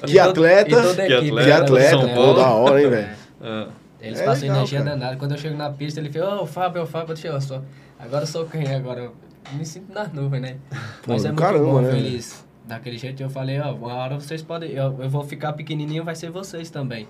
[0.06, 0.96] que atleta.
[0.96, 1.44] que atleta.
[1.44, 2.08] Que atleta.
[2.16, 3.10] Pô, da hora, hein, velho?
[3.42, 3.68] É.
[4.00, 4.92] Eles é passam legal, energia cara.
[4.92, 5.16] danada.
[5.18, 7.42] Quando eu chego na pista, ele fala, ô, oh, Fábio, é o Fábio, deixa eu
[7.42, 7.62] só.
[8.00, 8.68] Agora eu sou quem?
[8.74, 9.12] Agora
[9.54, 10.58] me sinto nas nuvens, né?
[11.04, 11.92] Pô, Mas é muito caramba, bom, né?
[11.92, 12.46] feliz.
[12.66, 14.72] Daquele jeito eu falei, ó, uma hora vocês podem.
[14.72, 17.08] Eu, eu vou ficar pequenininho, vai ser vocês também.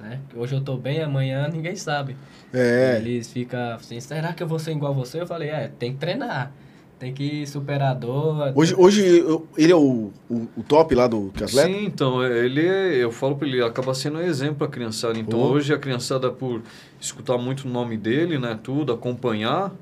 [0.00, 0.20] Né?
[0.34, 2.16] Hoje eu tô bem, amanhã ninguém sabe.
[2.52, 2.96] É.
[2.96, 5.20] Eles ficam assim, será que eu vou ser igual a você?
[5.20, 6.52] Eu falei, é, tem que treinar.
[6.98, 8.52] Tem que superar a dor.
[8.54, 9.24] Hoje, hoje
[9.58, 11.68] ele é o, o, o top lá do atleta?
[11.68, 15.18] Sim, então, ele é, eu falo para ele, acaba sendo um exemplo para a criançada.
[15.18, 15.50] Então, oh.
[15.50, 16.62] hoje a criançada, por
[17.00, 19.72] escutar muito o nome dele, né, tudo, acompanhar,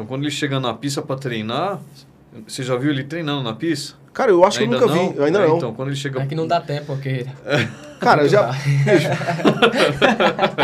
[0.00, 1.78] então, quando ele chega na pista para treinar,
[2.46, 3.98] você já viu ele treinando na pista?
[4.14, 5.12] Cara, eu acho ainda que eu nunca não?
[5.12, 5.56] vi, ainda é, não.
[5.58, 6.22] Então, quando ele chega...
[6.22, 7.26] É que não dá tempo, porque...
[8.00, 8.50] Cara, já...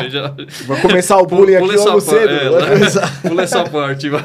[0.09, 0.35] já...
[0.67, 2.33] Vai começar o bullying aqui logo cedo.
[2.33, 2.49] É,
[3.29, 4.09] Pula essa parte.
[4.09, 4.23] Vai.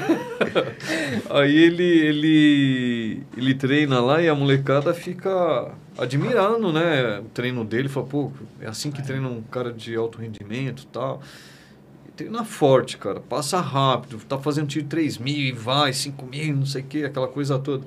[1.30, 7.19] Aí ele, ele, ele treina lá e a molecada fica admirando, né?
[7.19, 7.89] O treino dele.
[7.89, 11.21] Fala, pô, é assim que treina um cara de alto rendimento e tal.
[12.22, 13.20] Treina forte, cara.
[13.20, 14.20] Passa rápido.
[14.28, 17.58] Tá fazendo tiro 3 mil e vai, 5 mil, não sei o que, aquela coisa
[17.58, 17.86] toda.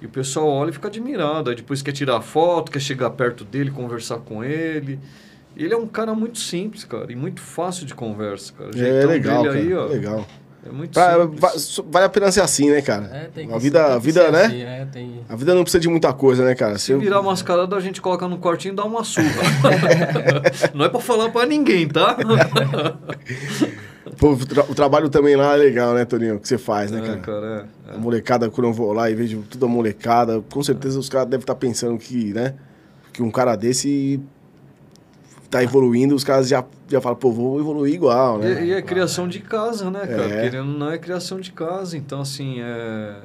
[0.00, 1.50] E o pessoal olha e fica admirado.
[1.50, 4.98] Aí depois quer tirar foto, quer chegar perto dele, conversar com ele.
[5.56, 8.70] Ele é um cara muito simples, cara, e muito fácil de conversa, cara.
[8.70, 9.56] O é legal, cara.
[9.56, 10.26] Aí, ó, legal.
[10.64, 11.26] É muito pra,
[11.90, 13.06] Vale a pena ser assim, né, cara?
[13.12, 14.44] É, tem que a vida, ser, a vida né?
[14.44, 15.20] Assim, é, tem...
[15.28, 16.76] A vida não precisa de muita coisa, né, cara?
[16.76, 19.26] Se, Se virar mascarada, a gente coloca no quartinho e dá uma surra.
[20.74, 22.16] não é pra falar pra ninguém, tá?
[24.18, 26.38] Pô, o, tra o, trabalho também lá é legal, né, Toninho?
[26.38, 27.18] Que você faz, né, é, cara?
[27.18, 27.94] cara é, é.
[27.94, 31.26] A molecada, quando eu vou lá e vejo toda a molecada, com certeza os caras
[31.26, 32.54] devem estar tá pensando que, né?
[33.12, 34.20] Que um cara desse
[35.50, 38.62] tá evoluindo, os caras já, já falam, pô, vou evoluir igual, né?
[38.62, 40.32] E, e é criação de casa, né, cara?
[40.32, 40.42] É.
[40.42, 41.96] Querendo não é criação de casa.
[41.96, 43.16] Então, assim, é...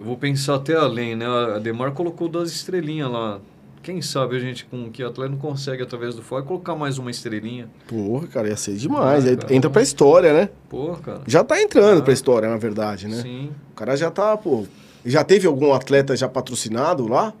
[0.00, 1.26] Eu vou pensar até além, né?
[1.26, 3.38] A Demar colocou duas estrelinhas lá.
[3.82, 7.10] Quem sabe a gente, com que atleta não consegue, através do FOI, colocar mais uma
[7.10, 7.68] estrelinha.
[7.86, 9.26] Porra, cara, ia ser demais.
[9.26, 10.48] Ah, cara, Entra pra história, né?
[10.70, 11.20] Porra, cara.
[11.26, 13.20] Já tá entrando ah, pra história, na verdade, né?
[13.20, 13.50] Sim.
[13.72, 14.64] O cara já tá, pô...
[15.04, 17.34] Já teve algum atleta já patrocinado lá?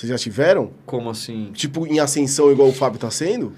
[0.00, 0.70] Vocês já tiveram?
[0.86, 1.50] Como assim?
[1.52, 3.52] Tipo, em ascensão igual o Fábio tá sendo?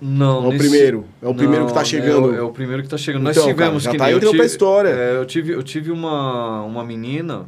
[0.00, 0.58] Não, é o nesse...
[0.58, 1.04] primeiro.
[1.20, 2.28] É o não, primeiro que tá chegando.
[2.28, 3.28] É o, é o primeiro que tá chegando.
[3.28, 4.88] Então, Nós tivemos cara, já tá entrando tive, pra história.
[4.90, 7.46] É, eu tive, eu tive uma, uma menina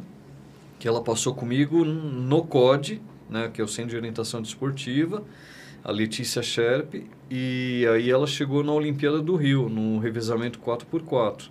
[0.77, 5.23] que ela passou comigo no COD, né, que é o Centro de Orientação Desportiva,
[5.85, 6.95] a Letícia Sherp,
[7.31, 11.43] e aí ela chegou na Olimpíada do Rio, no revezamento 4x4.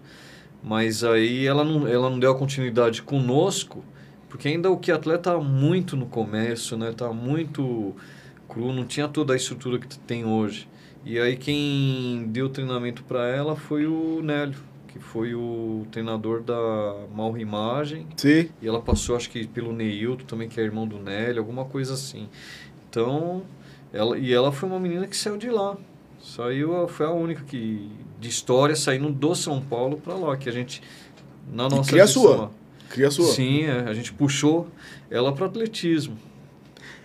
[0.62, 3.82] Mas aí ela não, ela não deu a continuidade conosco,
[4.34, 6.90] porque ainda o que atleta tá muito no começo, né?
[6.90, 7.94] Tá muito
[8.48, 10.68] cru, não tinha toda a estrutura que tem hoje.
[11.04, 17.06] E aí quem deu treinamento para ela foi o Nélio, que foi o treinador da
[17.14, 18.08] Malra Imagem.
[18.16, 18.48] Sim.
[18.60, 21.94] E ela passou, acho que pelo Neilton também, que é irmão do Nélio, alguma coisa
[21.94, 22.28] assim.
[22.90, 23.44] Então,
[23.92, 25.76] ela, e ela foi uma menina que saiu de lá.
[26.20, 30.52] Saiu, foi a única que de história saindo do São Paulo para lá, que a
[30.52, 30.82] gente
[31.52, 32.50] na nossa e cria a sua.
[32.94, 33.26] Cria sua.
[33.26, 34.68] Sim, é, a gente puxou
[35.10, 36.16] ela para atletismo.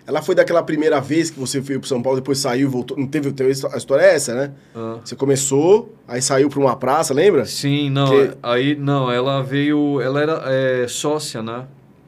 [0.06, 2.96] Ela foi daquela primeira vez que você veio para São Paulo, depois saiu e voltou.
[2.96, 4.52] Não teve, teve a história é essa, né?
[4.76, 5.00] Ah.
[5.04, 7.44] Você começou, aí saiu para uma praça, lembra?
[7.46, 8.08] Sim, não.
[8.08, 8.38] Que...
[8.44, 11.66] Aí não, ela veio, ela era é, sócia, né?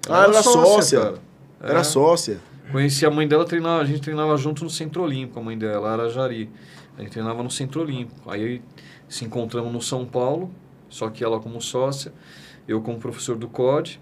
[0.07, 0.99] Ela ah, ela era sócia.
[0.99, 1.21] sócia
[1.59, 1.83] era é.
[1.83, 2.39] sócia.
[2.71, 5.91] Conheci a mãe dela, treinava, a gente treinava junto no Centro Olímpico, a mãe dela
[5.91, 6.49] era Jari.
[6.97, 8.29] A gente treinava no Centro Olímpico.
[8.29, 8.61] Aí
[9.09, 10.51] se encontramos no São Paulo,
[10.87, 12.13] só que ela como sócia
[12.71, 13.99] eu como professor do COD.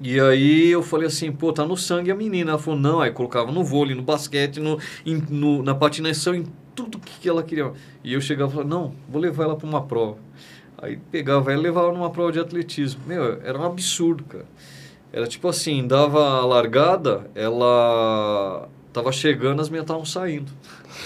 [0.00, 2.52] E aí eu falei assim, pô, tá no sangue a menina.
[2.52, 6.44] Ela falou, não, aí colocava no vôlei, no basquete, no, in, no, na patinação, em
[6.74, 7.72] tudo que ela queria.
[8.02, 10.18] E eu chegava e falava, não, vou levar ela para uma prova.
[10.78, 13.00] Aí pegava ela e levava numa prova de atletismo.
[13.06, 14.46] Meu, era um absurdo, cara.
[15.12, 20.50] Era tipo assim, dava a largada, ela tava chegando, as minhas estavam saindo.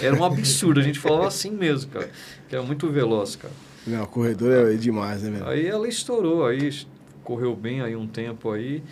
[0.01, 2.09] Era um absurdo, a gente falava assim mesmo, cara.
[2.49, 3.53] Que era muito veloz, cara.
[3.87, 5.47] Não, corredor é demais, né, velho?
[5.47, 6.69] Aí ela estourou, aí
[7.23, 8.83] correu bem aí um tempo aí.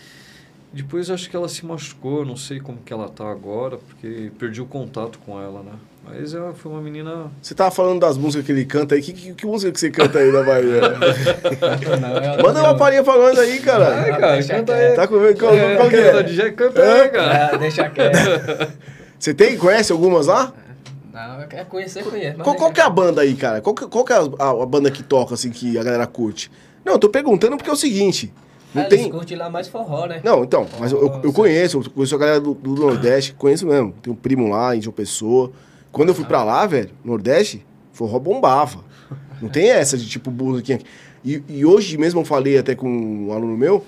[0.71, 4.61] Depois acho que ela se machucou, não sei como que ela tá agora, porque perdi
[4.61, 5.71] o contato com ela, né?
[6.07, 7.31] Mas ela foi uma menina.
[7.41, 9.01] Você tava falando das músicas que ele canta aí.
[9.01, 10.81] Que, que, que música que você canta aí da Bahia?
[11.99, 14.01] não, Manda uma palhinha falando aí, cara.
[14.01, 14.95] Ai, cara, canta aí.
[14.95, 15.39] Tá com medo?
[15.39, 16.23] Qual, é, qual que é?
[16.23, 17.01] DJ, canta é?
[17.01, 17.49] aí, cara.
[17.53, 18.73] Ah, deixa quieto.
[19.17, 19.57] Você tem?
[19.57, 20.53] Conhece algumas lá?
[21.15, 22.37] Não, é conhecer, conhece.
[22.39, 23.61] Qual, qual que é a banda aí, cara?
[23.61, 26.51] Qual, qual que é a, a, banda que toca, assim, que a galera curte?
[26.83, 28.33] Não, eu tô perguntando porque é o seguinte.
[28.73, 28.99] Não ah, tem...
[28.99, 30.19] Eles curtem lá mais forró, né?
[30.25, 33.65] Não, então, mas eu, eu, eu conheço, eu conheço a galera do, do, Nordeste, conheço
[33.65, 33.93] mesmo.
[34.01, 35.53] Tem um primo lá em João Pessoa.
[35.89, 38.83] Quando eu fui pra lá, velho, Nordeste, forró bombava.
[39.41, 40.81] Não tem essa de tipo musiquinha.
[41.23, 43.85] E, e hoje mesmo eu falei até com um aluno meu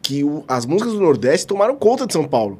[0.00, 2.58] que o, as músicas do Nordeste tomaram conta de São Paulo.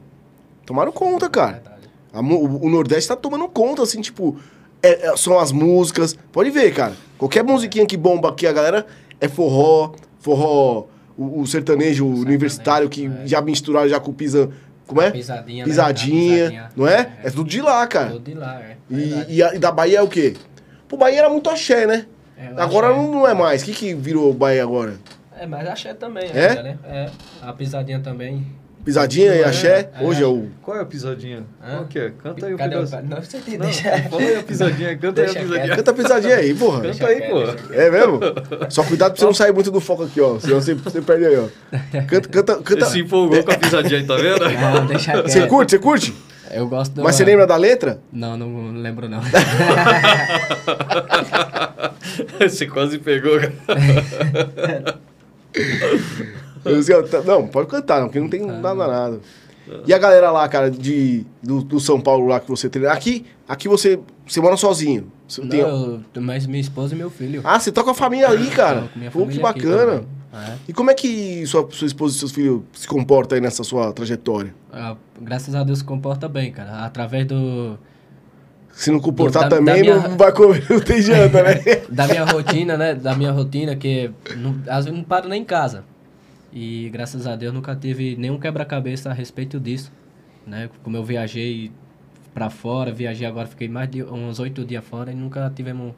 [0.66, 1.79] Tomaram conta, cara.
[2.12, 4.38] A, o, o, Nordeste tá tomando conta, assim, tipo,
[4.82, 6.16] é, é, são as músicas.
[6.32, 6.94] Pode ver, cara.
[7.18, 8.86] Qualquer musiquinha que bomba aqui, a galera
[9.20, 13.26] é forró, forró, o, o sertanejo o universitário que é.
[13.26, 14.50] já misturaram já com pisa.
[14.86, 15.10] Como é?
[15.10, 15.64] Pisadinha.
[15.64, 16.40] Pisadinha, né?
[16.40, 16.70] pisadinha.
[16.76, 17.12] não é?
[17.22, 17.28] é?
[17.28, 17.30] é?
[17.30, 18.10] tudo de lá, cara.
[18.10, 18.76] Tudo de lá, é.
[18.90, 20.34] E, e, a, e, da Bahia é o quê?
[20.88, 22.06] Pô, Bahia era muito axé, né?
[22.36, 22.98] É, agora axé.
[22.98, 23.62] Não, não é mais.
[23.62, 24.98] O que, que virou Bahia agora?
[25.38, 26.62] É, mas axé também, é?
[26.62, 26.78] Né?
[26.84, 27.10] É.
[27.40, 28.44] A pisadinha também.
[28.84, 29.90] Pisadinha e axé?
[29.94, 30.48] É, Hoje é o.
[30.62, 31.44] Qual é a pisadinha?
[31.62, 31.76] Hã?
[31.76, 32.10] Qual que é?
[32.22, 32.56] Canta aí o.
[32.56, 32.58] O...
[32.58, 34.02] Não, você tem, não, deixa.
[34.08, 35.76] Fala aí a pisadinha, canta deixa aí a pisadinha.
[35.76, 36.80] Canta a pisadinha aí, porra.
[36.82, 37.42] Canta aí, pô.
[37.74, 38.20] É mesmo?
[38.70, 40.38] Só cuidado pra você não sair muito do foco aqui, ó.
[40.38, 41.48] Senão você, você perde aí, ó.
[42.06, 42.86] Canta, canta, canta.
[42.86, 44.48] Você se empolgou com a pisadinha aí, tá vendo?
[44.48, 45.28] Não, deixa quieto.
[45.28, 45.70] Você curte?
[45.72, 46.14] Você curte?
[46.50, 47.04] Eu gosto do...
[47.04, 48.00] Mas você lembra da letra?
[48.12, 49.20] Não, não lembro não.
[52.40, 53.52] Você quase pegou, cara.
[56.62, 58.52] Tá, não, pode cantar, não, porque não tem ah.
[58.52, 59.20] nada, nada.
[59.86, 62.92] E a galera lá, cara, de, do, do, São Paulo lá que você treina.
[62.92, 65.10] Aqui, aqui você, você mora sozinho.
[65.28, 65.60] Você não, tem...
[65.60, 67.40] eu, mas minha esposa e meu filho.
[67.44, 68.90] Ah, você tá com a família aí, cara.
[69.12, 70.04] Pô, que bacana.
[70.32, 70.54] É.
[70.68, 73.92] E como é que sua, sua esposa e seus filhos se comportam aí nessa sua
[73.92, 74.54] trajetória?
[74.72, 76.84] Ah, graças a Deus se comporta bem, cara.
[76.84, 77.78] Através do.
[78.72, 80.08] Se não comportar do, da, também, da minha...
[80.08, 81.82] não vai comer, não tem janta, né?
[81.88, 82.94] da minha rotina, né?
[82.94, 85.84] Da minha rotina, que não, às vezes não paro nem em casa.
[86.52, 89.92] E graças a Deus nunca tive nenhum quebra-cabeça a respeito disso.
[90.46, 90.68] Né?
[90.82, 91.70] Como eu viajei
[92.34, 95.92] para fora, viajei agora, fiquei mais de uns oito dias fora e nunca tivemos.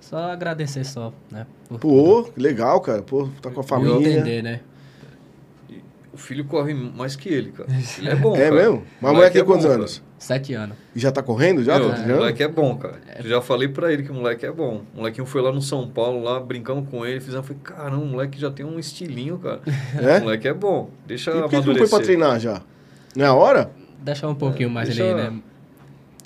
[0.00, 1.46] Só agradecer só, né?
[1.78, 3.02] Pô, que legal, cara.
[3.02, 3.94] Pô, tá com a família.
[3.96, 4.60] Por entender, né?
[6.12, 7.68] O filho corre mais que ele, cara.
[7.98, 8.54] Ele é bom, É cara.
[8.54, 8.82] mesmo?
[9.00, 10.02] Mas a mulher tem é quantos bom, anos?
[10.20, 10.76] Sete anos.
[10.94, 11.78] E já tá correndo já?
[11.78, 13.00] Meu, tá o moleque é bom, cara.
[13.08, 13.22] É.
[13.22, 14.82] Já falei pra ele que o moleque é bom.
[14.94, 17.20] O molequinho foi lá no São Paulo, lá, brincando com ele.
[17.20, 19.62] Fizemos, falei, caramba, o moleque já tem um estilinho, cara.
[19.98, 20.18] É?
[20.18, 20.90] O moleque é bom.
[21.06, 22.60] Deixa e por que não foi pra treinar já?
[23.16, 23.70] Não é a hora?
[23.98, 25.04] Deixar um pouquinho é, mais deixa...
[25.04, 25.40] ele, né?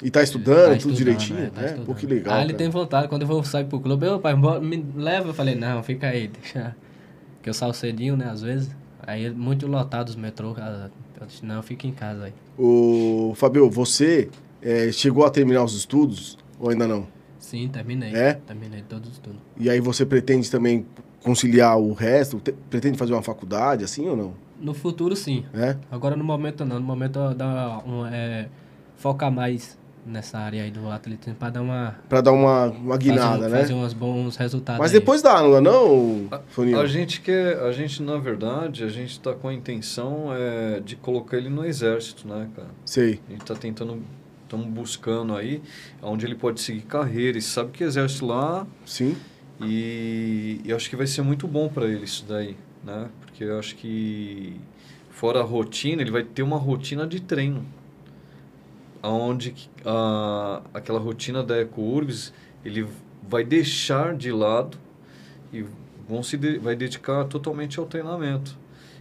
[0.03, 1.39] E tá estudando, tá tudo direitinho?
[1.39, 1.79] É, tá né?
[1.87, 2.35] Pô, que legal.
[2.35, 2.59] Ah, ele cara.
[2.59, 3.07] tem vontade.
[3.07, 5.29] Quando eu vou sair pro clube, eu, pai, me leva.
[5.29, 6.75] Eu falei, não, fica aí, deixa.
[7.41, 8.75] Que eu saio cedinho, né, às vezes.
[9.07, 10.53] Aí muito lotado os metrô.
[11.25, 12.33] Eu disse, não, fica em casa aí.
[12.59, 14.29] O Fabio, você
[14.63, 17.07] é, chegou a terminar os estudos ou ainda não?
[17.39, 18.15] Sim, terminei.
[18.15, 18.35] É?
[18.35, 19.41] Terminei todos os estudos.
[19.59, 20.87] E aí você pretende também
[21.23, 22.39] conciliar o resto?
[22.41, 24.35] Te, pretende fazer uma faculdade assim ou não?
[24.61, 25.45] No futuro, sim.
[25.55, 25.77] É?
[25.91, 26.79] Agora no momento não.
[26.79, 28.49] No momento dá um, é,
[28.97, 33.45] focar mais nessa área aí do atletismo para dar uma para dar uma, uma guinada,
[33.45, 33.61] fazer, né?
[33.61, 34.81] Fazer uns bons resultados.
[34.81, 34.99] Mas aí.
[35.01, 39.13] depois dá, não dá não, a, a, gente quer, a gente na verdade, a gente
[39.13, 42.69] está com a intenção é, de colocar ele no exército, né, cara?
[42.85, 43.21] Sei.
[43.29, 44.03] A gente está tentando
[44.55, 45.61] estamos buscando aí
[46.01, 47.37] onde ele pode seguir carreira.
[47.37, 48.67] E sabe que exército lá.
[48.87, 49.17] Sim.
[49.61, 53.09] E eu acho que vai ser muito bom para ele isso daí, né?
[53.21, 54.61] Porque eu acho que
[55.11, 57.65] fora a rotina, ele vai ter uma rotina de treino.
[59.09, 62.33] Onde a, aquela rotina da EcoUrbs,
[62.65, 62.87] ele
[63.29, 64.79] vai deixar de lado
[65.53, 65.65] e
[66.09, 68.57] vão se de, vai dedicar totalmente ao treinamento.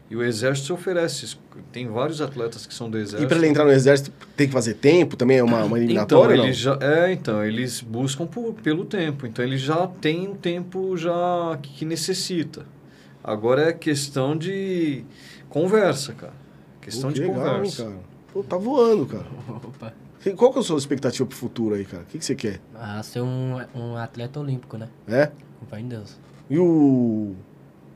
[0.10, 1.38] E o exército oferece.
[1.72, 3.24] Tem vários atletas que são do exército.
[3.24, 5.38] E para ele entrar no exército tem que fazer tempo também?
[5.38, 6.36] É uma, uma eliminatória?
[6.36, 9.26] Então, eles já, é, então, eles buscam por, pelo tempo.
[9.26, 12.66] Então, ele já tem um tempo já que, que necessita.
[13.24, 15.04] Agora é questão de
[15.50, 16.34] conversa, cara.
[16.82, 17.86] Questão que de legal, conversa.
[17.86, 18.13] Cara.
[18.34, 19.26] Pô, tá voando, cara.
[19.64, 19.94] Opa.
[20.36, 22.02] Qual que é a sua expectativa pro futuro aí, cara?
[22.02, 22.60] O que, que você quer?
[22.74, 24.90] Ah, ser um, um atleta olímpico, né?
[25.08, 25.30] É?
[25.60, 26.18] Com fé em Deus.
[26.50, 27.36] E o,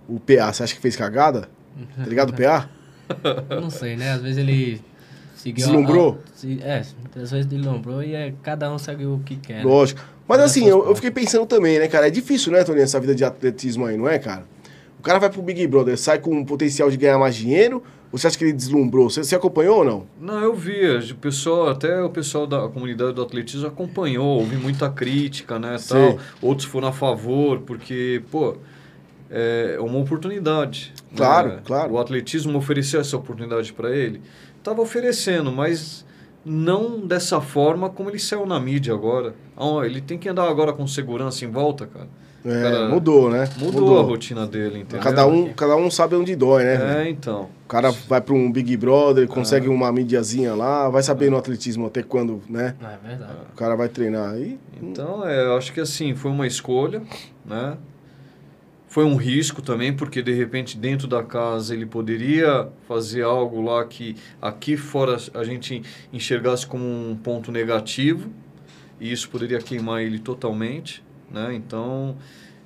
[0.07, 1.49] o PA, você acha que fez cagada?
[1.95, 2.69] Tá ligado o PA?
[3.61, 4.11] Não sei, né?
[4.11, 4.81] Às vezes ele
[5.35, 5.65] seguiu...
[5.65, 6.19] Deslumbrou?
[6.43, 9.59] A, é, às vezes deslumbrou e é, cada um segue o que quer.
[9.59, 9.63] Né?
[9.63, 10.01] Lógico.
[10.27, 12.07] Mas assim, eu, eu, fiquei pensando também, né, cara?
[12.07, 14.45] É difícil, né, Tony, essa vida de atletismo aí, não é, cara?
[14.99, 18.27] O cara vai pro Big Brother, sai com o potencial de ganhar mais dinheiro, você
[18.27, 19.09] acha que ele deslumbrou?
[19.09, 20.07] Você, você acompanhou ou não?
[20.19, 20.85] Não, eu vi.
[21.11, 26.17] O pessoal, até o pessoal da comunidade do atletismo acompanhou, houve muita crítica, né, tal.
[26.41, 28.55] Outros foram a favor, porque, pô
[29.29, 30.93] é uma oportunidade.
[31.15, 31.61] Claro, né?
[31.63, 31.93] claro.
[31.93, 34.21] O atletismo ofereceu essa oportunidade para ele.
[34.57, 36.05] Estava oferecendo, mas
[36.45, 39.35] não dessa forma como ele saiu na mídia agora.
[39.55, 42.07] Ah, ele tem que andar agora com segurança em volta, cara.
[42.47, 43.49] É, cara, mudou, né?
[43.57, 45.01] Mudou, mudou, a rotina dele, entendeu?
[45.01, 47.03] Cada um, cada um sabe onde dói, né?
[47.03, 47.49] É, então.
[47.65, 49.69] O cara vai para um Big Brother, consegue é.
[49.69, 51.29] uma mídiazinha lá, vai saber é.
[51.29, 52.73] no atletismo até quando, né?
[52.81, 53.33] É verdade.
[53.51, 54.57] O cara vai treinar aí.
[54.81, 57.01] Então, é, eu acho que assim, foi uma escolha,
[57.45, 57.77] né?
[58.87, 63.83] Foi um risco também, porque de repente dentro da casa ele poderia fazer algo lá
[63.83, 65.83] que aqui fora a gente
[66.13, 68.29] enxergasse como um ponto negativo,
[68.99, 71.53] e isso poderia queimar ele totalmente, né?
[71.53, 72.15] Então,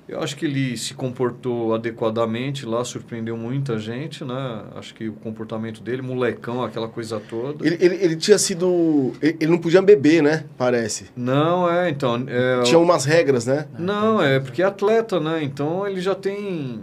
[0.08, 4.64] eu acho que ele se comportou adequadamente lá, surpreendeu muita gente, né?
[4.74, 7.66] Acho que o comportamento dele, molecão, aquela coisa toda.
[7.66, 9.12] Ele, ele, ele tinha sido.
[9.22, 10.44] Ele, ele, não podia beber, né?
[10.58, 11.06] Parece.
[11.16, 12.24] Não, é, então.
[12.26, 13.66] É, tinha umas regras, né?
[13.78, 15.42] Não, é porque é atleta, né?
[15.42, 16.80] Então ele já tem.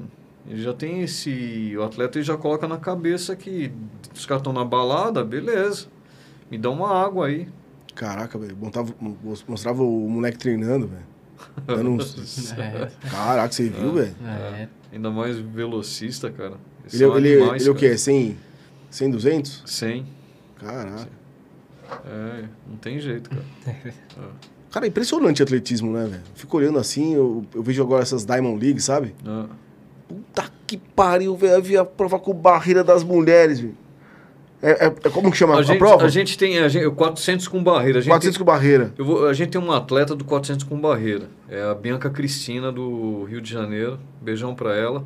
[0.50, 1.76] Ele já tem esse.
[1.78, 3.72] O atleta ele já coloca na cabeça que
[4.16, 5.88] os caras estão na balada, beleza.
[6.50, 7.48] Me dá uma água aí.
[7.94, 8.58] Caraca, velho.
[9.48, 11.19] Mostrava o moleque treinando, velho.
[11.66, 12.52] Dando uns...
[12.58, 12.90] é.
[13.10, 14.16] Caraca, você viu, velho?
[14.26, 14.62] É.
[14.64, 14.70] é.
[14.92, 16.56] Ainda mais velocista, cara.
[16.92, 17.98] ele, ele, animais, ele é o quê?
[17.98, 18.38] 100,
[18.90, 19.64] 100, 200?
[19.66, 20.06] 100.
[20.56, 21.20] Caraca.
[22.06, 23.46] É, não tem jeito, cara.
[23.88, 24.50] é.
[24.72, 26.22] Cara, é impressionante o atletismo, né, velho?
[26.36, 29.16] Fico olhando assim, eu, eu vejo agora essas Diamond League, sabe?
[29.26, 29.46] É.
[30.08, 31.54] Puta que pariu, velho.
[31.54, 33.76] Eu vi a prova com barreira das mulheres, velho.
[34.62, 36.06] É, é, é como que chama a, a, gente, prova?
[36.06, 38.00] A gente tem a gente, 400 com barreira.
[38.00, 38.94] A gente 400 tem, com barreira.
[38.98, 41.28] Vou, a gente tem uma atleta do 400 com barreira.
[41.50, 44.00] É a Bianca Cristina, do Rio de Janeiro.
[44.22, 45.04] Beijão pra ela.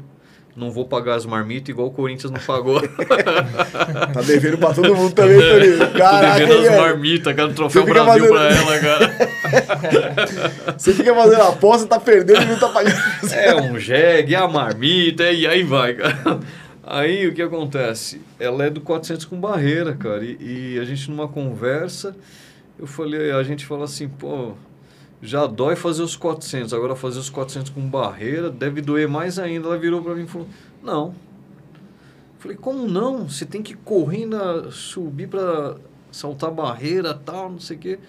[0.56, 2.80] Não vou pagar as marmitas igual o Corinthians não pagou.
[4.14, 5.92] tá devendo pra todo mundo também, Toninho.
[5.98, 8.30] Caraca, Tô devendo as marmitas, cara, o troféu Brasil fazendo...
[8.30, 10.78] pra ela, cara.
[10.78, 12.96] Você fica fazendo aposta, tá perdendo e não tá pagando.
[13.32, 16.40] É um jegue, é a marmita, e aí vai, cara.
[16.86, 18.22] Aí o que acontece?
[18.38, 20.24] Ela é do 400 com barreira, cara.
[20.24, 22.14] E, e, a gente numa conversa,
[22.78, 24.52] eu falei, a gente falou assim, pô,
[25.22, 29.68] já dói fazer os 400, agora fazer os 400 com barreira deve doer mais ainda.
[29.68, 30.48] Ela virou para mim e falou,
[30.84, 31.08] não.
[31.08, 33.30] Eu falei, como não?
[33.30, 35.78] Você tem que correr, na, subir para
[36.12, 38.00] saltar barreira tal, não sei o quê.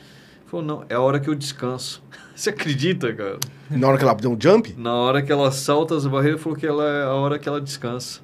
[0.47, 2.03] Falou, não, é a hora que eu descanso.
[2.35, 3.39] Você acredita, cara?
[3.70, 4.75] Na hora que ela deu um jump?
[4.77, 7.61] Na hora que ela salta as barreiras, falou que ela é a hora que ela
[7.61, 8.24] descansa.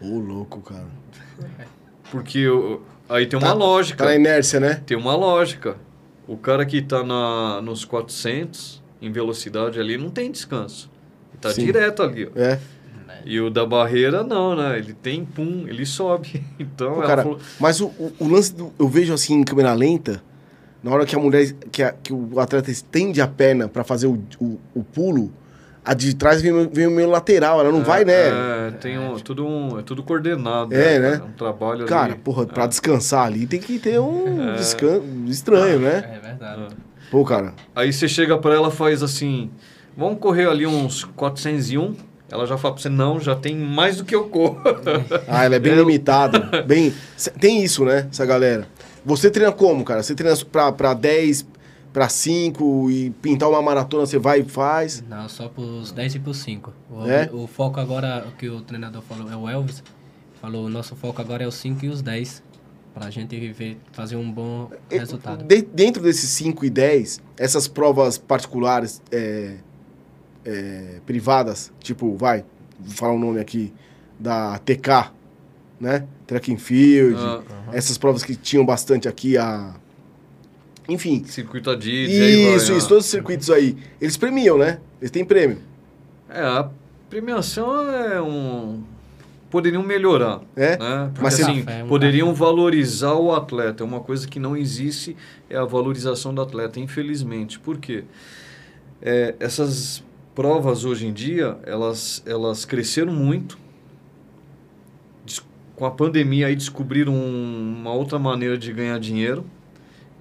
[0.00, 0.86] Ô, louco, cara.
[2.10, 4.04] Porque eu, aí tem uma tá, lógica.
[4.04, 4.82] Tá na inércia, né?
[4.86, 5.76] Tem uma lógica.
[6.26, 10.90] O cara que tá na, nos 400 em velocidade ali não tem descanso.
[11.40, 11.64] Tá Sim.
[11.64, 12.38] direto ali, ó.
[12.38, 12.58] É.
[13.24, 14.78] E o da barreira não, né?
[14.78, 16.42] Ele tem pum, ele sobe.
[16.58, 17.38] Então, Pô, cara, falou...
[17.58, 20.22] mas o, o, o, lance do, eu vejo assim em câmera lenta,
[20.82, 24.06] na hora que a mulher que, a, que o atleta estende a perna para fazer
[24.06, 25.32] o, o, o pulo,
[25.88, 28.12] a de trás vem, vem meio lateral, ela não é, vai, né?
[28.12, 30.74] É, tem um, tudo um, é tudo coordenado.
[30.74, 31.14] É, né?
[31.14, 32.20] É um trabalho Cara, ali.
[32.22, 32.46] porra, é.
[32.46, 34.56] pra descansar ali tem que ter um é.
[34.56, 36.04] descanso estranho, né?
[36.14, 36.62] É verdade.
[36.64, 37.10] É.
[37.10, 37.54] Pô, cara.
[37.74, 39.50] Aí você chega pra ela faz assim,
[39.96, 41.96] vamos correr ali uns 401,
[42.30, 44.60] ela já fala pra você, não, já tem mais do que eu corro.
[45.26, 46.38] ah, ela é bem limitada.
[46.68, 46.92] Bem,
[47.40, 48.68] tem isso, né, essa galera.
[49.06, 50.02] Você treina como, cara?
[50.02, 51.46] Você treina pra, pra 10,
[51.92, 55.02] para 5 e pintar uma maratona você vai e faz?
[55.08, 56.72] Não, só pros 10 e pros 5.
[56.90, 57.30] O, é?
[57.32, 59.82] o foco agora, o que o treinador falou, é o Elvis,
[60.40, 62.42] falou, o nosso foco agora é os 5 e os 10,
[62.94, 65.44] pra gente ver, fazer um bom resultado.
[65.44, 69.56] De, dentro desses 5 e 10, essas provas particulares, é,
[70.44, 72.44] é, privadas, tipo, vai,
[72.78, 73.72] vou falar um nome aqui,
[74.18, 75.12] da TK,
[75.80, 76.06] né?
[76.26, 77.42] Track and Field, uh -huh.
[77.72, 79.74] essas provas que tinham bastante aqui, a
[80.88, 81.22] enfim.
[81.24, 82.14] Circuito Adidas.
[82.14, 83.76] Isso, vai, isso, todos os circuitos aí.
[84.00, 84.80] Eles premiam, né?
[85.00, 85.58] Eles têm prêmio.
[86.30, 86.70] É, a
[87.10, 88.82] premiação é um.
[89.50, 90.40] Poderiam melhorar.
[90.56, 90.78] É?
[90.78, 91.04] Né?
[91.06, 93.82] Porque, Mas assim, é poderiam valorizar o atleta.
[93.82, 95.16] É uma coisa que não existe,
[95.48, 97.58] é a valorização do atleta, infelizmente.
[97.58, 98.04] Por quê?
[99.00, 100.02] É, essas
[100.34, 103.58] provas hoje em dia, elas, elas cresceram muito.
[105.76, 109.46] Com a pandemia aí descobriram uma outra maneira de ganhar dinheiro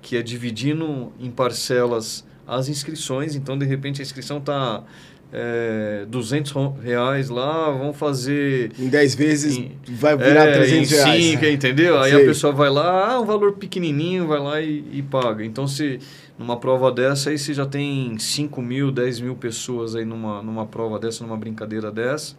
[0.02, 3.36] que é dividindo em parcelas as inscrições.
[3.36, 4.84] Então, de repente, a inscrição está
[5.32, 8.72] é, 200 reais lá, vamos fazer...
[8.80, 11.26] Em 10 vezes em, vai virar é, 300 reais.
[11.26, 12.00] Sim, entendeu?
[12.00, 12.22] Aí Sei.
[12.22, 15.44] a pessoa vai lá, ah, um valor pequenininho, vai lá e, e, paga.
[15.44, 16.00] Então, se
[16.40, 20.66] numa prova dessa, aí você já tem 5 mil, 10 mil pessoas aí numa, numa
[20.66, 22.36] prova dessa, numa brincadeira dessa.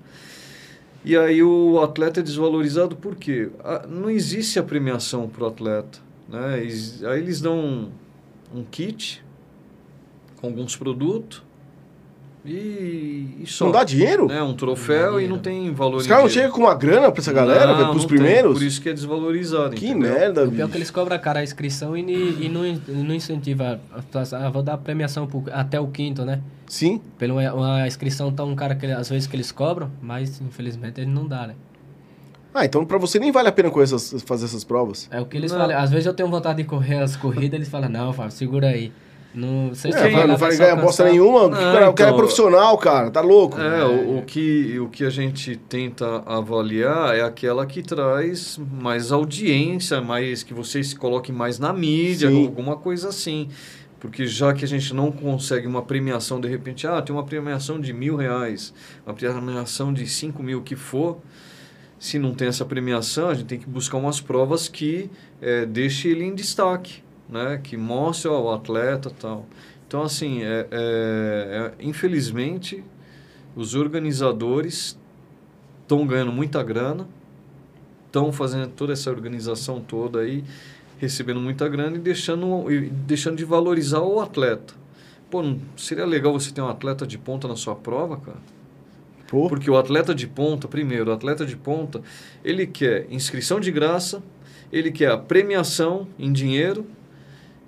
[1.05, 3.51] E aí o atleta é desvalorizado por quê?
[3.89, 6.08] Não existe a premiação para o atleta.
[6.29, 6.55] Né?
[6.55, 7.91] aí eles dão um,
[8.55, 9.25] um kit
[10.37, 11.43] com alguns produtos
[12.45, 13.67] e, e só.
[13.67, 14.27] Não dá dinheiro?
[14.27, 14.43] Né?
[14.43, 15.97] Um troféu não e não tem valor.
[15.97, 18.53] Os caras não chegam com uma grana pra essa galera, para os primeiros?
[18.53, 19.75] Tem, por isso que é desvalorizado.
[19.75, 20.11] Que entendeu?
[20.11, 22.63] merda, O pior é que eles cobram cara a inscrição e, e não,
[23.05, 23.81] não incentiva.
[24.33, 26.41] Ah, vou dar a premiação pro, até o quinto, né?
[26.67, 27.01] Sim.
[27.19, 31.27] Pela uma inscrição tão cara que às vezes que eles cobram, mas infelizmente ele não
[31.27, 31.55] dá, né?
[32.59, 35.09] Ah, então para você nem vale a pena essas, fazer essas provas.
[35.13, 35.61] É o que eles não.
[35.61, 35.79] falam.
[35.79, 38.93] Às vezes eu tenho vontade de correr as corridas, eles falam, não, Fábio, segura aí.
[39.33, 41.43] Não, sei é, vai, não vai ganhar bosta nenhuma.
[41.43, 43.11] Não, o cara, então, é profissional, cara.
[43.11, 43.61] Tá louco.
[43.61, 49.13] É, o, o, que, o que a gente tenta avaliar é aquela que traz mais
[49.13, 52.47] audiência, mais que você se coloque mais na mídia, Sim.
[52.47, 53.49] alguma coisa assim.
[54.01, 57.79] Porque já que a gente não consegue uma premiação, de repente, ah, tem uma premiação
[57.79, 58.73] de mil reais,
[59.07, 61.19] uma premiação de cinco mil, o que for
[61.99, 66.09] se não tem essa premiação, a gente tem que buscar umas provas que é, deixe
[66.09, 67.61] ele em destaque, né?
[67.63, 69.47] Que mostre ó, o atleta tal.
[69.87, 72.85] Então, assim, é, é, é infelizmente,
[73.57, 74.99] os organizadores
[75.83, 77.09] estão ganhando muita grana,
[78.07, 80.45] estão fazendo toda essa organização toda aí,
[80.99, 84.75] recebendo muita grana e deixando, e deixando de valorizar o atleta.
[85.31, 88.58] Pô, não seria legal você ter um atleta de ponta na sua prova, cara?
[89.29, 89.49] Pô.
[89.49, 92.01] Porque o atleta de ponta, primeiro, o atleta de ponta,
[92.43, 94.23] ele quer inscrição de graça,
[94.73, 96.87] ele quer a premiação em dinheiro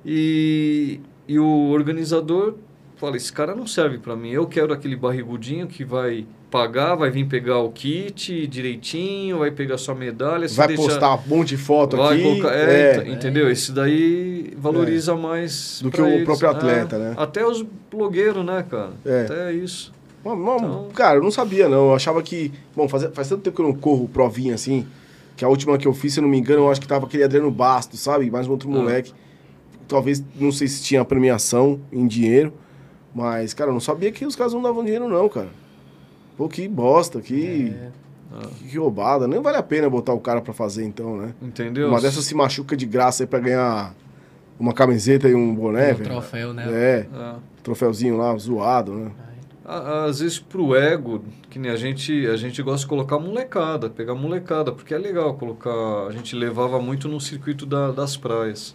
[0.05, 2.57] e, e o organizador
[2.97, 4.31] fala, esse cara não serve para mim.
[4.31, 9.79] Eu quero aquele barrigudinho que vai pagar, vai vir pegar o kit direitinho, vai pegar
[9.79, 10.47] sua medalha.
[10.49, 12.23] Vai deixar, postar um monte de foto vai aqui.
[12.23, 13.49] Colocar, é, é, entendeu?
[13.49, 13.53] É.
[13.53, 15.17] Esse daí valoriza é.
[15.17, 15.81] mais.
[15.83, 16.25] Do que o eles.
[16.25, 17.15] próprio atleta, né?
[17.17, 18.93] Até os blogueiros, né, cara?
[19.05, 19.23] É.
[19.23, 19.93] Até isso.
[20.23, 20.89] Bom, então...
[20.95, 21.89] Cara, eu não sabia, não.
[21.89, 22.53] Eu achava que.
[22.77, 24.87] Bom, faz, faz tanto tempo que eu não corro provinha assim.
[25.37, 27.07] Que a última que eu fiz, se eu não me engano, eu acho que tava
[27.07, 28.31] aquele Adriano Bastos, sabe?
[28.31, 28.73] Mais um outro ah.
[28.73, 29.13] moleque.
[29.89, 32.53] Talvez, não sei se tinha premiação em dinheiro.
[33.15, 35.49] Mas, cara, eu não sabia que os caras não davam dinheiro, não, cara.
[36.37, 37.75] Pô, que bosta, que.
[37.75, 37.89] É.
[38.33, 38.47] Ah.
[38.69, 39.27] Que roubada.
[39.27, 41.35] Nem vale a pena botar o cara pra fazer, então, né?
[41.43, 41.89] Entendeu?
[41.89, 43.95] Uma dessas se machuca de graça aí pra ganhar
[44.59, 46.11] uma camiseta e um boné, um velho.
[46.11, 46.67] troféu, né?
[46.71, 47.07] É.
[47.15, 47.37] Ah.
[47.63, 49.11] Troféuzinho lá, zoado, né?
[49.71, 54.17] Às vezes pro ego, que nem a gente, a gente gosta de colocar molecada, pegar
[54.17, 56.09] molecada, porque é legal colocar.
[56.09, 58.75] A gente levava muito no circuito da, das praias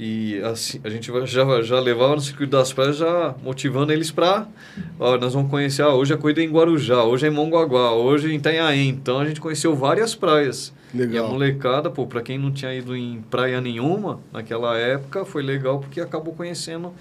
[0.00, 4.48] que assim, a gente já, já levava no circuito das praias já motivando eles para
[4.98, 8.28] nós vamos conhecer ah, hoje a corrida é em Guarujá hoje é em Mongaguá hoje
[8.28, 11.14] é em Itanhaém então a gente conheceu várias praias legal.
[11.14, 15.42] e a molecada pô para quem não tinha ido em praia nenhuma naquela época foi
[15.42, 16.94] legal porque acabou conhecendo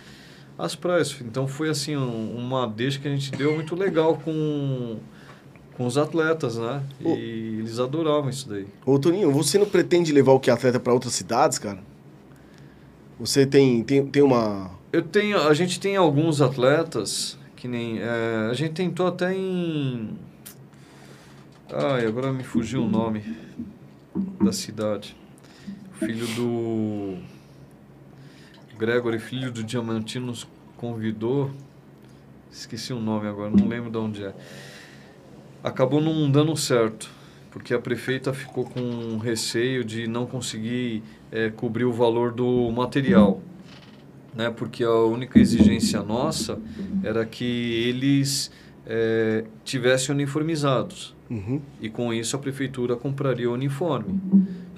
[0.60, 5.00] as praias então foi assim um, uma deixa que a gente deu muito legal com
[5.80, 6.84] com os atletas, né?
[7.00, 8.68] E eles adoravam isso daí.
[8.86, 11.80] Ô, Toninho, você não pretende levar o que atleta para outras cidades, cara?
[13.18, 14.72] Você tem, tem, tem uma.
[14.92, 15.38] Eu tenho.
[15.38, 18.00] A gente tem alguns atletas que nem.
[18.00, 20.18] É, a gente tentou até em.
[21.72, 23.24] Ai, agora me fugiu o nome
[24.44, 25.16] da cidade.
[25.94, 27.16] filho do.
[28.80, 31.52] Gregory, filho do Diamantino, nos convidou.
[32.50, 34.34] Esqueci o nome agora, não lembro de onde é.
[35.62, 37.12] Acabou não dando certo,
[37.52, 43.42] porque a prefeita ficou com receio de não conseguir é, cobrir o valor do material.
[44.34, 44.50] Né?
[44.50, 46.58] Porque a única exigência nossa
[47.04, 48.50] era que eles
[48.88, 51.14] é, tivessem uniformizados.
[51.30, 51.62] Uhum.
[51.82, 54.20] E com isso a prefeitura compraria o uniforme.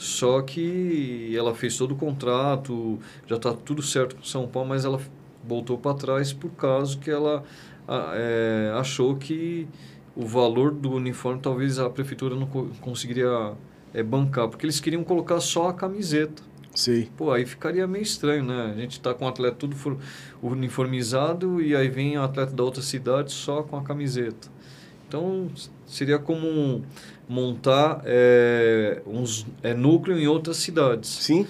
[0.01, 2.97] Só que ela fez todo o contrato,
[3.27, 4.99] já está tudo certo com São Paulo, mas ela
[5.47, 7.43] voltou para trás por causa que ela
[8.15, 9.67] é, achou que
[10.15, 13.53] o valor do uniforme talvez a prefeitura não conseguiria
[13.93, 16.41] é, bancar, porque eles queriam colocar só a camiseta.
[16.73, 17.07] Sim.
[17.15, 18.73] Pô, aí ficaria meio estranho, né?
[18.75, 19.99] A gente tá com o atleta tudo
[20.41, 24.49] uniformizado e aí vem o atleta da outra cidade só com a camiseta.
[25.07, 25.47] Então,
[25.85, 26.83] seria como
[27.31, 31.09] montar é, uns é, núcleo em outras cidades.
[31.09, 31.47] Sim.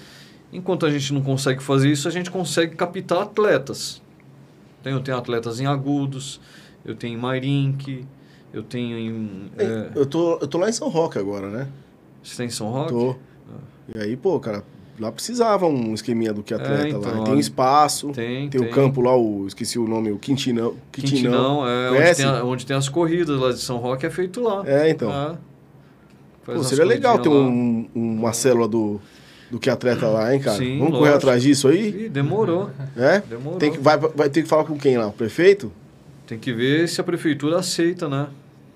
[0.52, 4.00] Enquanto a gente não consegue fazer isso, a gente consegue captar atletas.
[4.84, 6.40] Eu tenho atletas em Agudos,
[6.84, 8.04] eu tenho em Mairink,
[8.52, 9.50] eu tenho em...
[9.58, 9.90] É...
[9.94, 11.68] Eu, tô, eu tô lá em São Roque agora, né?
[12.22, 12.90] Você tem tá em São Roque?
[12.90, 13.16] Tô.
[13.50, 13.58] Ah.
[13.94, 14.62] E aí, pô, cara,
[15.00, 17.24] lá precisava um esqueminha do que atleta é, então, lá.
[17.24, 20.76] Tem um espaço, tem, tem, tem, o campo lá, o, esqueci o nome, o Quintinão.
[20.92, 24.10] Quintinão, Quintinão é, onde tem, a, onde tem, as corridas lá de São Roque, é
[24.10, 24.62] feito lá.
[24.66, 25.10] É, então.
[25.10, 25.51] É.
[26.44, 29.00] Pô, seria legal ter um, uma célula do,
[29.50, 30.58] do que atleta lá, hein, cara?
[30.58, 30.98] Sim, Vamos lógico.
[30.98, 32.06] correr atrás disso aí?
[32.06, 32.70] Ih, demorou.
[32.96, 33.20] É?
[33.20, 33.58] Demorou.
[33.58, 35.08] Tem que, vai, vai ter que falar com quem lá?
[35.08, 35.72] O prefeito?
[36.26, 38.28] Tem que ver se a prefeitura aceita, né?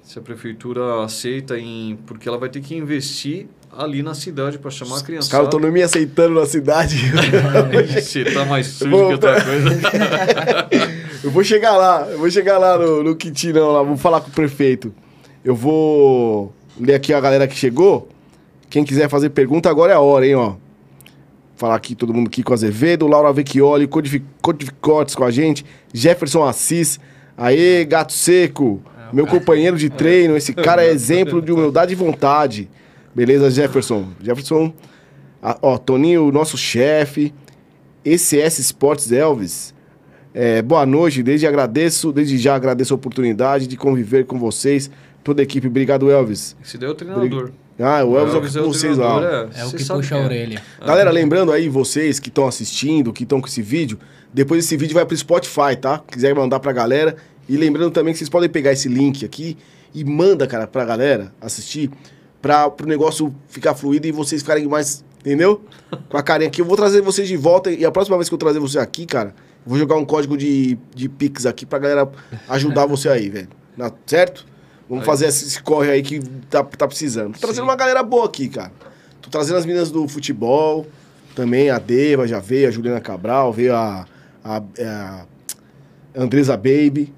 [0.02, 1.98] Se a prefeitura aceita em...
[2.06, 5.26] Porque ela vai ter que investir ali na cidade para chamar a criança.
[5.26, 6.96] Os caras estão me aceitando na cidade.
[7.94, 9.06] Você tá mais sujo vou...
[9.08, 9.70] que outra coisa.
[11.24, 14.28] eu vou chegar lá, eu vou chegar lá no, no Quintinão, lá, vou falar com
[14.28, 14.94] o prefeito.
[15.44, 18.09] Eu vou ler aqui a galera que chegou.
[18.68, 20.55] Quem quiser fazer pergunta, agora é a hora, hein, ó.
[21.57, 23.89] Falar aqui todo mundo aqui com Azevedo, Laura Vecchioli,
[24.43, 27.01] Codificotes com a gente, Jefferson Assis,
[27.37, 32.68] aê, Gato Seco, meu companheiro de treino, esse cara é exemplo de humildade e vontade.
[33.14, 34.09] Beleza, Jefferson?
[34.20, 34.74] Jefferson,
[35.43, 37.33] a, ó, Toninho, nosso chefe,
[38.05, 39.74] ECS Sports Elvis.
[40.35, 44.91] É, boa noite, desde agradeço, desde já agradeço a oportunidade de conviver com vocês,
[45.27, 45.66] toda a equipe.
[45.66, 46.57] Obrigado, Elvis.
[46.64, 47.51] Esse daí é o treinador.
[47.79, 49.51] Ah, o Elvis, Elvis é o que é vocês lá.
[49.55, 50.24] É, é o que puxa a é.
[50.24, 50.62] orelha.
[50.81, 53.99] Galera, lembrando aí, vocês que estão assistindo, que estão com esse vídeo,
[54.33, 55.99] depois esse vídeo vai pro Spotify, tá?
[55.99, 57.16] Quiser mandar pra galera.
[57.49, 59.59] E lembrando também que vocês podem pegar esse link aqui
[59.93, 61.91] e manda, cara, pra galera assistir
[62.41, 65.61] para o negócio ficar fluido e vocês ficarem mais, entendeu?
[66.09, 66.61] Com a carinha aqui.
[66.61, 69.07] Eu vou trazer vocês de volta e a próxima vez que eu trazer você aqui,
[69.07, 72.09] cara, eu vou jogar um código de, de Pix aqui pra galera
[72.49, 73.49] ajudar você aí, velho.
[74.07, 74.47] certo?
[74.89, 75.07] Vamos aí.
[75.07, 77.34] fazer esse, corre aí que tá, tá precisando.
[77.34, 77.70] Tô trazendo Sim.
[77.70, 78.72] uma galera boa aqui, cara.
[79.20, 80.87] Tô trazendo as meninas do futebol,
[81.34, 84.07] também a Deva já veio, a Juliana Cabral, veio a,
[84.45, 85.26] a, a
[86.14, 87.12] Andresa Baby.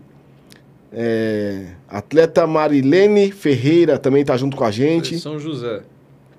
[0.90, 5.18] É, atleta Marilene Ferreira também está junto com a gente.
[5.18, 5.82] São José.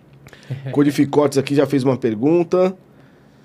[0.72, 2.76] Codificotes aqui já fez uma pergunta.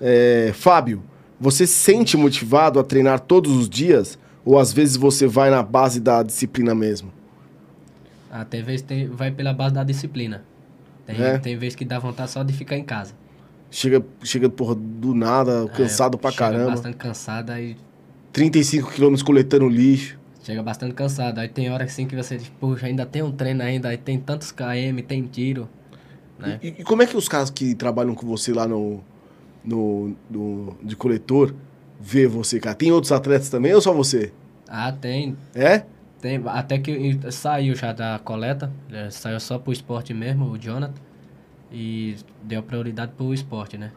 [0.01, 1.03] É, Fábio,
[1.39, 4.17] você sente motivado a treinar todos os dias?
[4.43, 7.11] Ou às vezes você vai na base da disciplina mesmo?
[8.41, 10.43] Até vezes tem, vai pela base da disciplina.
[11.05, 11.37] Tem, é?
[11.37, 13.13] tem vezes que dá vontade só de ficar em casa.
[13.71, 16.71] Chega, chega porra, do nada, é, cansado é, pra chega caramba.
[16.71, 17.77] bastante cansado, aí...
[18.33, 20.19] 35 quilômetros coletando lixo.
[20.43, 21.39] Chega bastante cansado.
[21.39, 24.19] Aí tem hora assim que você diz, puxa, ainda tem um treino ainda, aí tem
[24.19, 25.69] tantos KM, tem tiro.
[26.37, 26.59] Né?
[26.61, 29.01] E, e, como é que os caras que trabalham com você lá no,
[29.63, 31.55] no, no, de coletor
[32.01, 32.75] vê você, cara?
[32.75, 34.33] Tem outros atletas também ou só você?
[34.67, 35.37] Ah, tem.
[35.53, 35.85] É?
[36.21, 40.93] Tem, até que saiu já da coleta, é, saiu só pro esporte mesmo, o Jonathan,
[41.71, 43.91] e deu prioridade pro esporte, né?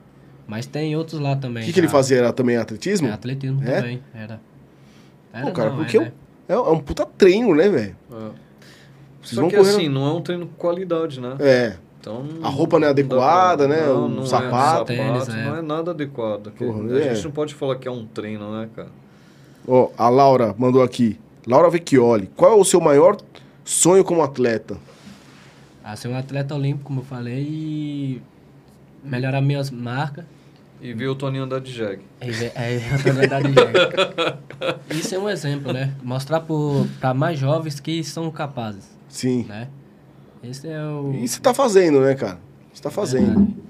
[0.47, 1.63] Mas tem outros lá também.
[1.63, 2.19] O que, que ele fazia?
[2.19, 3.07] Era também atletismo?
[3.07, 3.77] É, atletismo é?
[3.77, 4.41] também, era.
[5.33, 6.13] era Pô, cara, não, porque é,
[6.49, 7.97] é, é, um puta treino, né, velho?
[8.11, 8.31] É.
[9.23, 11.37] Só que assim, não é um treino com qualidade, né?
[11.39, 11.77] É.
[12.01, 13.87] Então, a roupa não é adequada, não né?
[13.87, 14.93] Não, o não sapato.
[14.93, 16.53] É, sapato não é nada adequado.
[16.53, 17.15] Porra, a é.
[17.15, 18.89] gente não pode falar que é um treino, né, cara?
[19.67, 21.19] Ó, oh, a Laura mandou aqui.
[21.49, 23.17] Laura Vecchioli, qual é o seu maior
[23.65, 24.77] sonho como atleta?
[25.83, 28.23] Ah, ser um atleta olímpico, como eu falei, e
[29.03, 30.27] melhorar minhas marcas.
[30.79, 32.03] E ver o Toninho andar de jegue.
[32.21, 33.79] É, é o Toninho andar de jegue.
[35.01, 35.95] Isso é um exemplo, né?
[36.03, 36.45] Mostrar
[37.01, 38.85] para mais jovens que são capazes.
[39.09, 39.47] Sim.
[39.49, 39.69] Né?
[40.45, 41.15] Esse é o...
[41.15, 42.39] E você tá fazendo, né, cara?
[42.75, 43.55] Você tá fazendo.
[43.65, 43.69] É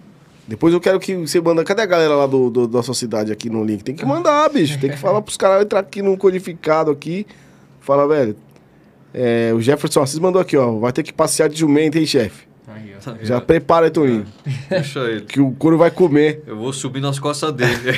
[0.49, 1.63] depois eu quero que você manda.
[1.63, 3.85] Cadê a galera lá do, do, da sua cidade aqui no link?
[3.85, 4.81] Tem que mandar, bicho.
[4.81, 7.25] Tem que falar pros caras entrar aqui no codificado aqui.
[7.89, 8.37] Fala, velho.
[9.15, 10.79] É, o Jefferson Assis mandou aqui, ó.
[10.79, 12.47] Vai ter que passear de jumento, hein, chefe?
[13.23, 14.27] Já prepara aí, Toninho.
[14.69, 15.23] Deixa ele.
[15.23, 16.43] Que o couro vai comer.
[16.47, 17.73] Eu vou subir nas costas dele.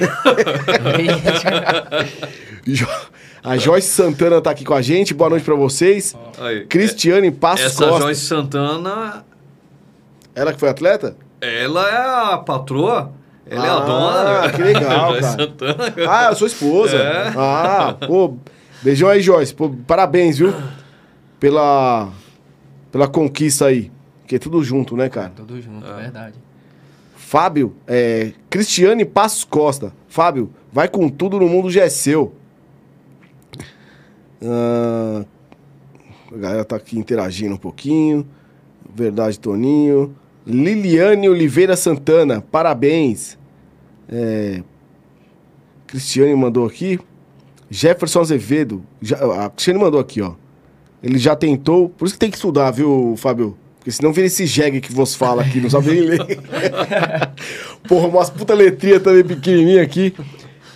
[3.43, 5.13] a Joyce Santana tá aqui com a gente.
[5.13, 6.15] Boa noite pra vocês.
[6.39, 8.03] Aí, Cristiane Passos Essa Costa.
[8.03, 9.25] Joyce Santana...
[10.37, 11.17] Ela que foi atleta?
[11.41, 13.11] Ela é a patroa.
[13.45, 14.45] Ela ah, é a dona.
[14.45, 15.33] Ah, que legal, cara.
[15.33, 15.95] Santana.
[16.09, 16.97] Ah, eu sou esposa.
[16.97, 17.33] É.
[17.37, 18.39] Ah, pô...
[18.83, 19.55] Beijão aí, Joyce.
[19.55, 20.53] Pô, parabéns, viu?
[21.39, 22.11] Pela,
[22.91, 23.91] pela conquista aí.
[24.27, 25.33] Que é tudo junto, né, cara?
[25.37, 25.97] Tudo junto, é.
[25.97, 26.39] verdade.
[27.17, 29.93] Fábio, é, Cristiane Passos Costa.
[30.09, 32.35] Fábio, vai com tudo no mundo já é seu.
[34.43, 35.25] Ah,
[36.33, 38.27] a galera tá aqui interagindo um pouquinho.
[38.95, 40.15] Verdade, Toninho.
[40.47, 43.39] Liliane Oliveira Santana, parabéns.
[44.09, 44.63] É,
[45.87, 46.99] Cristiane mandou aqui.
[47.71, 50.33] Jefferson Azevedo, já, a Cristiane mandou aqui, ó.
[51.03, 53.57] Ele já tentou, por isso que tem que estudar, viu, Fábio?
[53.79, 56.21] Porque senão vira esse jegue que vos fala aqui, não sabe nem ler.
[57.89, 60.15] Porra, umas puta letrinha também pequenininha aqui.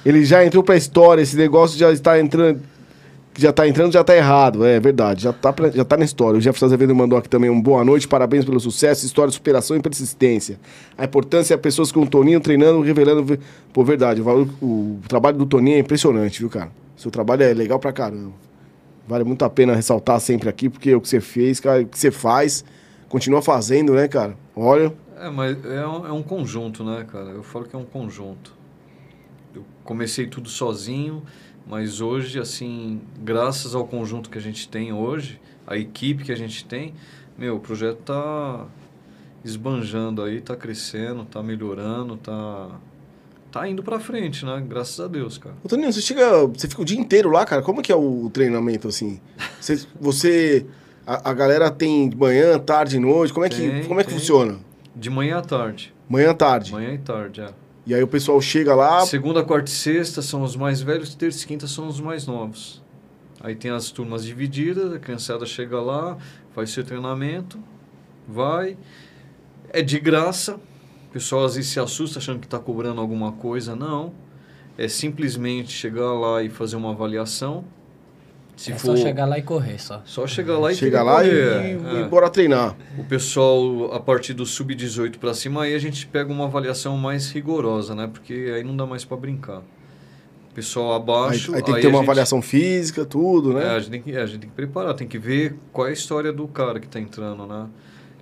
[0.07, 2.63] Ele já entrou pra história, esse negócio já está entrando
[3.37, 4.65] já tá entrando, já tá errado.
[4.65, 6.39] É verdade, já tá, já tá na história.
[6.39, 9.81] O Jefferson Azevedo mandou aqui também um boa noite, parabéns pelo sucesso, história superação e
[9.81, 10.59] persistência.
[10.97, 13.39] A importância é pessoas com o Toninho treinando, revelando.
[13.73, 14.25] Pô, verdade, o,
[14.61, 16.71] o, o trabalho do Toninho é impressionante, viu, cara?
[16.97, 18.33] Seu trabalho é legal pra caramba.
[19.07, 21.99] Vale muito a pena ressaltar sempre aqui, porque o que você fez, cara, o que
[21.99, 22.65] você faz,
[23.09, 24.37] continua fazendo, né, cara?
[24.57, 24.93] Olha.
[25.19, 27.31] É, mas é um, é um conjunto, né, cara?
[27.31, 28.55] Eu falo que é um conjunto.
[29.55, 31.23] Eu comecei tudo sozinho,
[31.67, 36.37] mas hoje, assim, graças ao conjunto que a gente tem hoje, a equipe que a
[36.37, 36.95] gente tem,
[37.39, 38.67] meu, o projeto tá
[39.45, 42.71] esbanjando aí, tá crescendo, tá melhorando, tá
[43.51, 44.65] tá indo pra frente, né?
[44.69, 45.55] Graças a Deus, cara.
[45.63, 46.45] Ô, Toninho, você chega.
[46.49, 47.63] Você fica o dia inteiro lá, cara?
[47.63, 49.21] Como que é o treinamento, assim?
[49.61, 49.87] Você.
[50.01, 50.67] você
[51.07, 53.33] a, a, galera tem de manhã, tarde, noite?
[53.33, 54.59] Como é que, tem, como é que funciona?
[54.97, 55.95] De manhã à tarde.
[56.09, 56.73] Manhã à tarde?
[56.73, 57.49] Manhã e tarde, é.
[57.87, 59.05] E aí o pessoal chega lá.
[59.05, 62.83] Segunda, quarta e sexta são os mais velhos, terça e quinta são os mais novos.
[63.41, 66.17] Aí tem as turmas divididas, a criançada chega lá,
[66.55, 67.59] faz seu treinamento,
[68.27, 68.79] vai.
[69.69, 70.59] É de graça,
[71.13, 73.77] pessoal às vezes se assusta achando que está cobrando alguma coisa.
[73.77, 74.15] Não.
[74.79, 77.65] É simplesmente chegar lá e fazer uma avaliação.
[78.57, 78.97] Se é for...
[78.97, 80.03] só chegar lá e correr, só.
[80.05, 81.77] Só chegar lá e Chegar lá correr.
[81.77, 82.01] e, é.
[82.01, 82.77] e bora treinar.
[82.99, 87.31] O pessoal, a partir do sub-18 para cima, aí a gente pega uma avaliação mais
[87.31, 88.09] rigorosa, né?
[88.13, 89.59] Porque aí não dá mais para brincar.
[89.59, 91.51] O pessoal abaixo...
[91.53, 92.05] Aí, aí tem que ter uma gente...
[92.05, 93.65] avaliação física, tudo, né?
[93.65, 95.89] É a, gente tem que, é, a gente tem que preparar, tem que ver qual
[95.89, 97.67] é a história do cara que está entrando, né?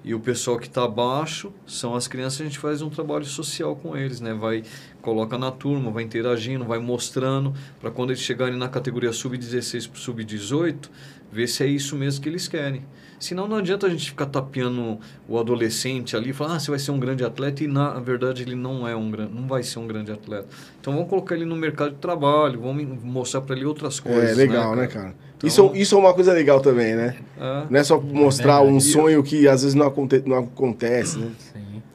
[0.04, 3.76] E o pessoal que está abaixo são as crianças, a gente faz um trabalho social
[3.76, 4.34] com eles, né?
[4.34, 4.64] Vai,
[5.02, 10.00] coloca na turma, vai interagindo, vai mostrando, para quando eles chegarem na categoria sub-16 para
[10.00, 10.88] sub-18,
[11.30, 12.82] ver se é isso mesmo que eles querem.
[13.18, 14.98] Senão não adianta a gente ficar tapeando
[15.28, 18.42] o adolescente ali e falar, ah, você vai ser um grande atleta, e na verdade
[18.42, 20.48] ele não é um grande, não vai ser um grande atleta.
[20.80, 24.30] Então vamos colocar ele no mercado de trabalho, vamos mostrar para ele outras é, coisas.
[24.30, 25.06] É legal, né, cara?
[25.06, 25.32] Né, cara?
[25.36, 27.16] Então, isso, isso é uma coisa legal também, né?
[27.38, 31.18] É, não é só mostrar é um sonho que às vezes não, aconte, não acontece,
[31.18, 31.30] né?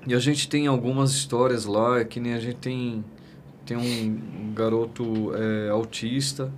[0.08, 3.04] E a gente tem algumas histórias lá, que nem a gente tem
[3.68, 6.50] tem um garoto é, autista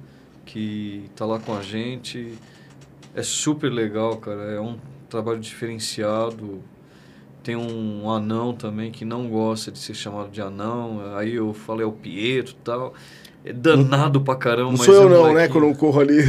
[0.45, 2.35] que está lá com a gente.
[3.15, 4.43] É super legal, cara.
[4.43, 4.77] É um
[5.09, 6.61] trabalho diferenciado.
[7.41, 11.01] Tem um anão também que não gosta de ser chamado de anão.
[11.15, 12.93] Aí eu falei, é o Pietro e tal.
[13.43, 14.71] É danado pra caramba.
[14.71, 16.19] Não sou eu não, né, quando eu corro ali.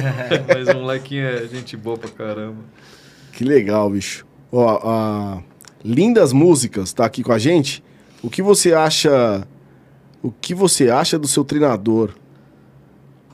[0.48, 2.62] mas o molequinho é gente boa pra caramba.
[3.32, 4.24] Que legal, bicho.
[4.50, 5.42] Ó, a
[5.84, 7.84] Lindas Músicas tá aqui com a gente.
[8.22, 9.46] O que você acha...
[10.22, 12.14] O que você acha do seu treinador?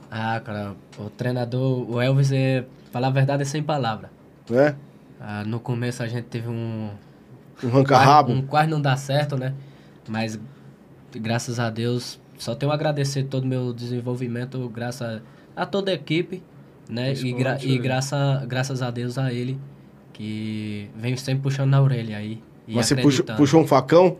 [0.09, 4.11] Ah, cara, o treinador, o Elvis, é, falar a verdade, é sem palavra.
[4.51, 4.75] É?
[5.17, 6.89] Ah, no começo a gente teve um...
[7.63, 8.33] Um ranca-rabo?
[8.33, 9.53] Um quase não dá certo, né?
[10.09, 10.37] Mas,
[11.13, 15.21] graças a Deus, só tenho a agradecer todo o meu desenvolvimento, graças
[15.55, 16.43] a, a toda a equipe,
[16.89, 17.13] né?
[17.13, 19.57] e, gra e graça, graças a Deus a ele,
[20.21, 22.39] que vem sempre puxando na orelha aí.
[22.67, 24.17] Mas você puxou, puxou um facão?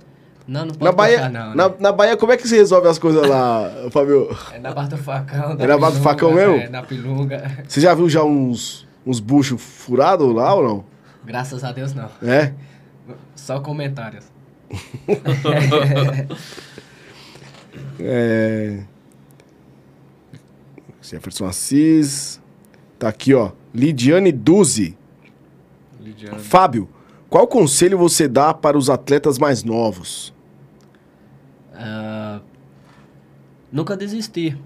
[0.48, 1.54] Não, não pode na Bahia, puxar, não.
[1.54, 1.76] Na, né?
[1.80, 4.36] na Bahia, como é que você resolve as coisas lá, Fabio?
[4.52, 5.56] É na barra do facão.
[5.60, 6.56] É na barra do facão mesmo?
[6.56, 7.64] É, na pilunga.
[7.68, 10.84] Você já viu já uns, uns buchos furados lá ou não?
[11.24, 12.10] Graças a Deus, não.
[12.24, 12.52] É?
[13.36, 14.26] Só comentários.
[18.00, 18.80] é...
[21.00, 22.42] Jefferson Assis.
[22.98, 23.52] Tá aqui, ó.
[23.72, 24.98] Lidiane Duzi.
[26.40, 26.90] Fábio,
[27.30, 30.34] qual conselho você dá para os atletas mais novos?
[31.74, 32.42] Uh,
[33.72, 34.58] nunca desistir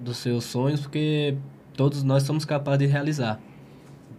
[0.00, 1.36] dos seus sonhos, porque
[1.76, 3.40] todos nós somos capazes de realizar.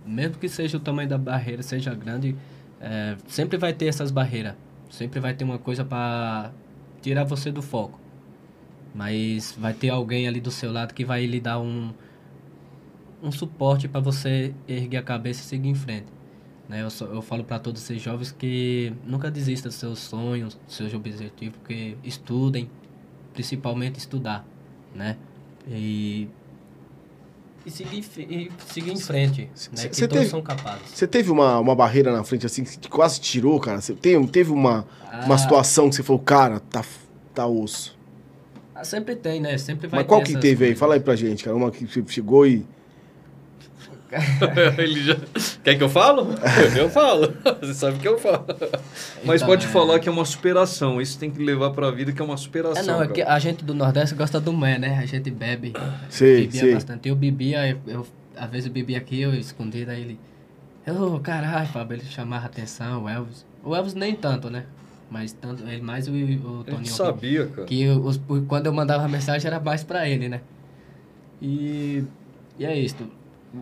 [0.05, 2.35] Mesmo que seja o tamanho da barreira, seja grande,
[2.79, 4.55] é, sempre vai ter essas barreiras.
[4.89, 6.51] Sempre vai ter uma coisa para
[7.01, 7.99] tirar você do foco.
[8.93, 11.91] Mas vai ter alguém ali do seu lado que vai lhe dar um,
[13.21, 16.07] um suporte para você erguer a cabeça e seguir em frente.
[16.67, 16.81] Né?
[16.81, 20.75] Eu, só, eu falo para todos esses jovens que nunca desista dos seus sonhos, dos
[20.75, 22.69] seus objetivos, porque estudem,
[23.33, 24.45] principalmente estudar,
[24.93, 25.17] né?
[25.67, 26.27] E,
[27.65, 29.87] e, seguir, e seguir em frente, né?
[29.87, 30.89] que todos teve, são capazes.
[30.93, 33.81] Você teve uma, uma barreira na frente assim que quase tirou, cara?
[33.81, 36.83] Você teve, teve uma, ah, uma situação que você falou, cara, tá,
[37.33, 37.95] tá osso.
[38.73, 39.57] Ah, sempre tem, né?
[39.57, 40.69] Sempre vai Mas qual que teve coisas.
[40.69, 40.75] aí?
[40.75, 41.55] Fala aí pra gente, cara.
[41.55, 42.65] Uma que chegou e
[44.77, 45.17] Ele já...
[45.63, 46.27] Quer que eu falo?
[46.77, 47.33] Eu falo.
[47.61, 48.45] Você sabe que eu falo.
[49.23, 49.69] Mas então, pode é...
[49.69, 51.01] falar que é uma superação.
[51.01, 52.83] Isso tem que levar pra vida que é uma superação.
[52.83, 54.99] É, não, é que a gente do Nordeste gosta do mé, né?
[54.99, 55.73] A gente bebe.
[56.09, 56.73] Sim, bebia sim.
[56.73, 57.09] bastante.
[57.09, 60.19] Eu bebia, eu, eu, às vezes eu bebia aqui, eu escondido, aí ele.
[60.87, 63.45] Ô, oh, caralho, Fábio, ele chamava atenção, o Elvis.
[63.63, 64.65] O Elvis nem tanto, né?
[65.09, 66.85] Mas tanto, ele mais o, o Toninho.
[66.85, 67.67] sabia, cara.
[67.67, 70.41] Que os, quando eu mandava mensagem era mais pra ele, né?
[71.41, 72.03] E,
[72.57, 72.95] e é isso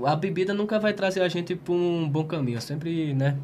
[0.05, 2.61] a bebida nunca vai trazer a gente para um bom caminho.
[2.61, 3.37] Sempre, né?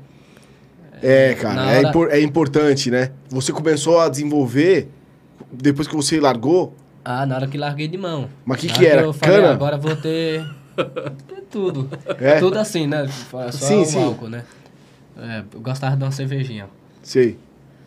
[1.02, 1.78] É, cara, hora...
[1.78, 3.12] é, impor, é importante, né?
[3.30, 4.90] Você começou a desenvolver
[5.52, 6.76] depois que você largou.
[7.04, 8.30] Ah, na hora que larguei de mão.
[8.46, 9.02] Mas o que, que era?
[9.02, 9.52] Que eu falei, Cana?
[9.52, 10.46] agora vou ter.
[11.28, 11.90] ter tudo.
[12.20, 12.40] É?
[12.40, 13.08] Tudo assim, né?
[13.08, 14.04] Só sim, sim.
[14.04, 14.44] álcool, né?
[15.18, 16.68] É, eu gostava de uma cervejinha.
[17.02, 17.38] Sei.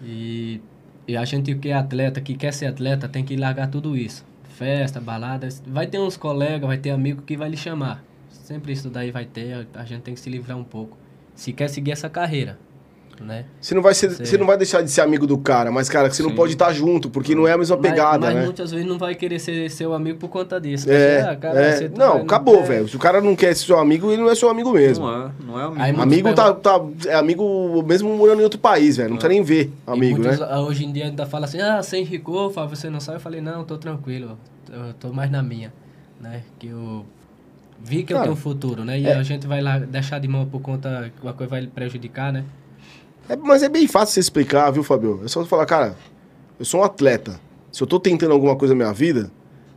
[0.03, 0.61] E,
[1.07, 4.25] e a gente que é atleta, que quer ser atleta, tem que largar tudo isso.
[4.57, 5.63] Festa, baladas.
[5.67, 8.03] Vai ter uns colegas, vai ter amigo que vai lhe chamar.
[8.53, 10.99] Sempre isso daí vai ter, a gente tem que se livrar um pouco.
[11.35, 12.59] Se quer seguir essa carreira,
[13.19, 13.47] né?
[13.59, 14.27] Você não vai ser, você...
[14.27, 16.29] você não vai deixar de ser amigo do cara, mas cara, você Sim.
[16.29, 18.35] não pode estar junto, porque não é a mesma mas, pegada, mas né?
[18.35, 20.93] Mas muitas vezes não vai querer ser seu amigo por conta disso.
[20.93, 21.89] É, ah, cara, é.
[21.97, 22.87] não, acabou, velho.
[22.87, 25.07] Se o cara não quer ser seu amigo, ele não é seu amigo mesmo.
[25.07, 25.83] Não é, não é amigo.
[25.83, 29.15] Aí, amigo tá, tá, é amigo mesmo morando em outro país, velho.
[29.15, 29.29] Não é.
[29.29, 30.57] nem ver amigo, muitos, né?
[30.59, 33.17] Hoje em dia ainda fala assim, ah, você enricou, você não sabe.
[33.17, 34.39] Eu falei, não, tô tranquilo,
[34.71, 35.73] eu tô mais na minha,
[36.21, 36.43] né?
[36.59, 37.07] Que eu
[37.83, 38.99] vi que eu tenho um futuro, né?
[38.99, 39.15] E é.
[39.15, 42.45] a gente vai lá deixar de mão por conta que uma coisa vai prejudicar, né?
[43.29, 45.21] É, mas é bem fácil você explicar, viu, Fabio?
[45.25, 45.97] É só você falar, cara,
[46.59, 47.41] eu sou um atleta.
[47.71, 49.31] Se eu tô tentando alguma coisa na minha vida,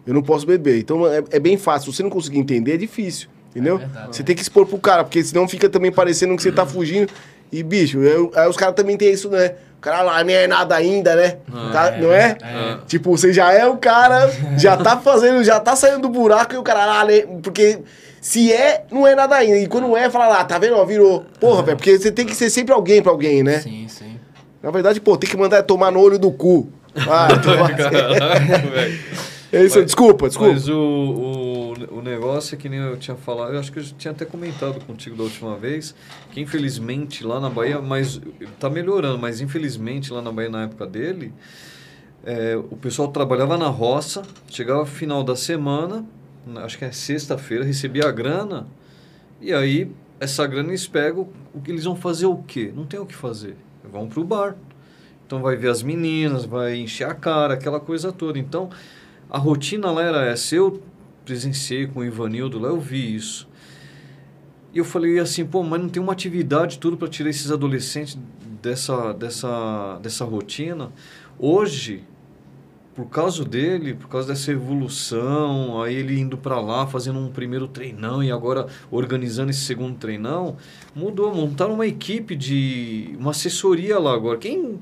[0.06, 0.80] eu não posso beber.
[0.80, 1.92] Então é, é bem fácil.
[1.92, 3.30] Se você não conseguir entender, é difícil.
[3.50, 3.80] Entendeu?
[3.80, 6.66] É você tem que expor pro cara, porque senão fica também parecendo que você tá
[6.66, 7.10] fugindo.
[7.52, 9.56] E, bicho, eu, aí os caras também tem isso, né?
[9.86, 11.36] O cara lá nem é nada ainda, né?
[11.54, 12.36] Ah, tá, é, não é?
[12.42, 12.78] é?
[12.88, 16.58] Tipo, você já é o cara, já tá fazendo, já tá saindo do buraco e
[16.58, 17.22] o cara lá, né?
[17.44, 17.78] Porque
[18.20, 19.60] se é, não é nada ainda.
[19.60, 20.76] E quando é, fala lá, tá vendo?
[20.76, 21.24] Ó, virou.
[21.40, 23.60] Porra, velho, porque você tem que ser sempre alguém pra alguém, né?
[23.60, 24.20] Sim, sim.
[24.64, 26.68] Na verdade, pô, tem que mandar tomar no olho do cu.
[27.08, 27.28] Ah,
[29.52, 30.54] é isso, desculpa, desculpa.
[30.54, 33.84] Mas o, o, o negócio é que nem eu tinha falado, eu acho que eu
[33.84, 35.96] tinha até comentado contigo da última vez,
[36.32, 38.20] que infelizmente lá na Bahia, mas
[38.60, 41.34] tá melhorando, mas infelizmente lá na Bahia na época dele,
[42.26, 46.04] é, o pessoal trabalhava na roça, chegava final da semana,
[46.58, 48.68] acho que é sexta-feira, recebi a grana.
[49.40, 52.72] E aí, essa grana eles pegam, o que eles vão fazer o quê?
[52.76, 53.56] Não tem o que fazer.
[53.84, 54.56] Vão pro bar.
[55.26, 58.38] Então vai ver as meninas, vai encher a cara, aquela coisa toda.
[58.38, 58.70] Então
[59.36, 60.56] a rotina lá era essa.
[60.56, 60.82] Eu
[61.26, 63.50] presenciei com o Ivanildo lá, eu vi isso.
[64.74, 68.18] E eu falei assim, pô, mas não tem uma atividade tudo para tirar esses adolescentes
[68.62, 70.90] dessa, dessa, dessa rotina.
[71.38, 72.06] Hoje,
[72.96, 77.68] por causa dele, por causa dessa evolução, aí ele indo para lá, fazendo um primeiro
[77.68, 80.56] treinão e agora organizando esse segundo treinão,
[80.96, 84.38] mudou, montaram uma equipe de uma assessoria lá agora.
[84.38, 84.80] Quem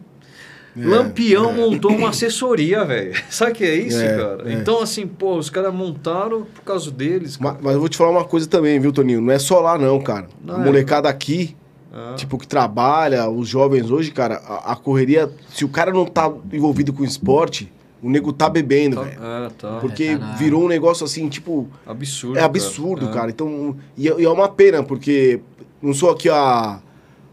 [0.78, 1.54] é, Lampião é.
[1.54, 3.14] montou uma assessoria, velho.
[3.30, 4.50] Sabe o que é isso, é, cara?
[4.52, 4.54] É.
[4.54, 7.38] Então, assim, pô, os caras montaram por causa deles.
[7.38, 9.22] Mas, mas, eu vou te falar uma coisa também, viu, Toninho?
[9.22, 10.28] Não é só lá, não, cara.
[10.44, 10.66] Não é.
[10.66, 11.56] molecada aqui,
[11.94, 12.16] ah.
[12.16, 16.32] tipo, que trabalha, os jovens hoje, cara, a, a, correria, se o cara não tá
[16.52, 17.72] envolvido com esporte,
[18.02, 19.20] o nego tá bebendo, tá, velho.
[19.24, 19.78] É, tá.
[19.80, 21.70] Porque tá virou um negócio assim, tipo.
[21.86, 22.40] Absurdo.
[22.40, 23.20] É absurdo, cara.
[23.20, 23.32] cara.
[23.32, 25.40] Então, e, e, é uma pena, porque
[25.82, 26.82] não sou aqui a,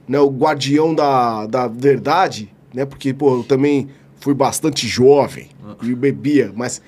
[0.07, 2.85] né, o guardião da, da verdade né?
[2.85, 3.89] Porque, pô, eu também
[4.21, 5.49] fui bastante jovem
[5.83, 6.83] e bebia, mas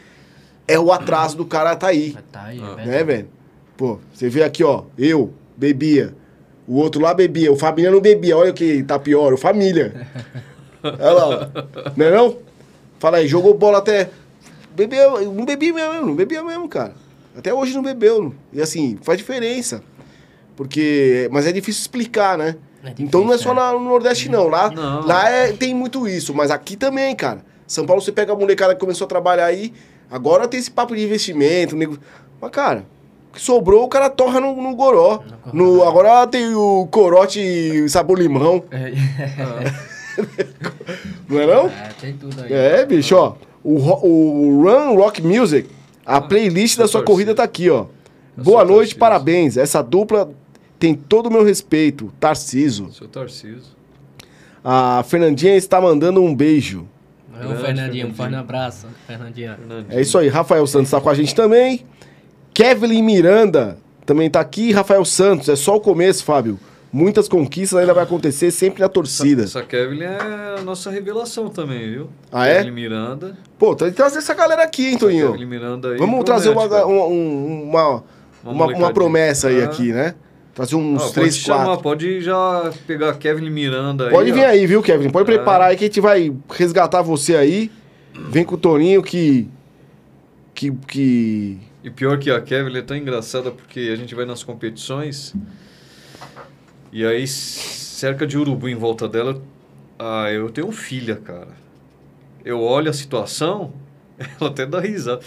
[0.69, 2.17] é o atraso do cara tá aí.
[2.31, 3.29] Tá aí, é né, velho?
[3.77, 6.15] Pô, você vê aqui, ó, eu bebia,
[6.67, 10.07] o outro lá bebia, o Fabinho não bebia, olha o que tá pior, o família.
[10.85, 11.93] olha lá, ó.
[11.97, 12.39] Não é não?
[12.99, 14.11] Fala aí, jogou bola até.
[14.77, 16.95] Bebeu, não bebia mesmo, não bebia mesmo, cara.
[17.37, 18.35] Até hoje não bebeu.
[18.53, 19.83] E assim, faz diferença.
[20.55, 21.29] Porque.
[21.33, 22.57] Mas é difícil explicar, né?
[22.85, 23.73] É então não é só é.
[23.73, 24.49] no Nordeste, não.
[24.49, 25.07] Lá, não.
[25.07, 27.45] lá é, tem muito isso, mas aqui também, cara.
[27.67, 29.73] São Paulo, você pega a molecada que começou a trabalhar aí,
[30.11, 31.77] agora tem esse papo de investimento.
[31.77, 31.97] Nego...
[32.41, 32.85] Mas, cara,
[33.33, 35.23] que sobrou, o cara torra no, no goró.
[35.53, 38.63] No, agora tem o corote sabor limão.
[38.71, 38.93] É.
[41.29, 41.67] não é não?
[41.67, 42.53] É, tem tudo aí.
[42.53, 43.35] É, bicho, ó.
[43.65, 45.71] O, o Run Rock Music,
[46.05, 47.87] a playlist da sua corrida tá aqui, ó.
[48.37, 49.57] Boa noite, parabéns.
[49.57, 50.31] Essa dupla
[50.83, 52.13] tem todo o meu respeito.
[52.19, 52.93] Tarciso.
[52.93, 53.71] Seu Tarciso.
[54.65, 56.89] A Fernandinha está mandando um beijo.
[57.41, 59.57] É o Fernandinho, um forte abraço, Fernandinha.
[59.89, 61.87] É isso aí, Rafael Santos está com a gente também.
[62.53, 64.73] Kevin Miranda também está aqui.
[64.73, 66.59] Rafael Santos, é só o começo, Fábio.
[66.93, 69.45] Muitas conquistas ainda vai acontecer sempre na torcida.
[69.45, 72.09] Essa, essa Kevin é a nossa revelação também, viu?
[72.33, 72.59] Ah, é?
[72.59, 73.39] Kevin Miranda.
[73.57, 75.31] Pô, tem que trazer essa galera aqui, hein, Toninho?
[75.31, 75.97] Kevin Miranda aí.
[75.97, 78.05] Vamos trazer uma, uma, uma,
[78.45, 79.65] uma, uma, promessa aí ah.
[79.65, 80.17] aqui, né?
[80.55, 81.65] Fazer uns ah, três, pode quatro.
[81.65, 84.11] Chamar, pode já pegar Kevin Miranda aí.
[84.11, 84.49] Pode vir ó.
[84.49, 85.09] aí, viu, Kevin?
[85.09, 85.37] Pode é.
[85.37, 87.71] preparar aí que a gente vai resgatar você aí.
[88.29, 89.49] Vem com o Toninho que.
[90.55, 90.71] Que.
[90.87, 91.59] que...
[91.83, 95.35] E pior que a Kevin é tão engraçada porque a gente vai nas competições
[96.93, 99.41] e aí cerca de urubu em volta dela.
[99.99, 101.57] Ah, eu tenho filha, cara.
[102.45, 103.73] Eu olho a situação,
[104.19, 105.23] ela até dá risada.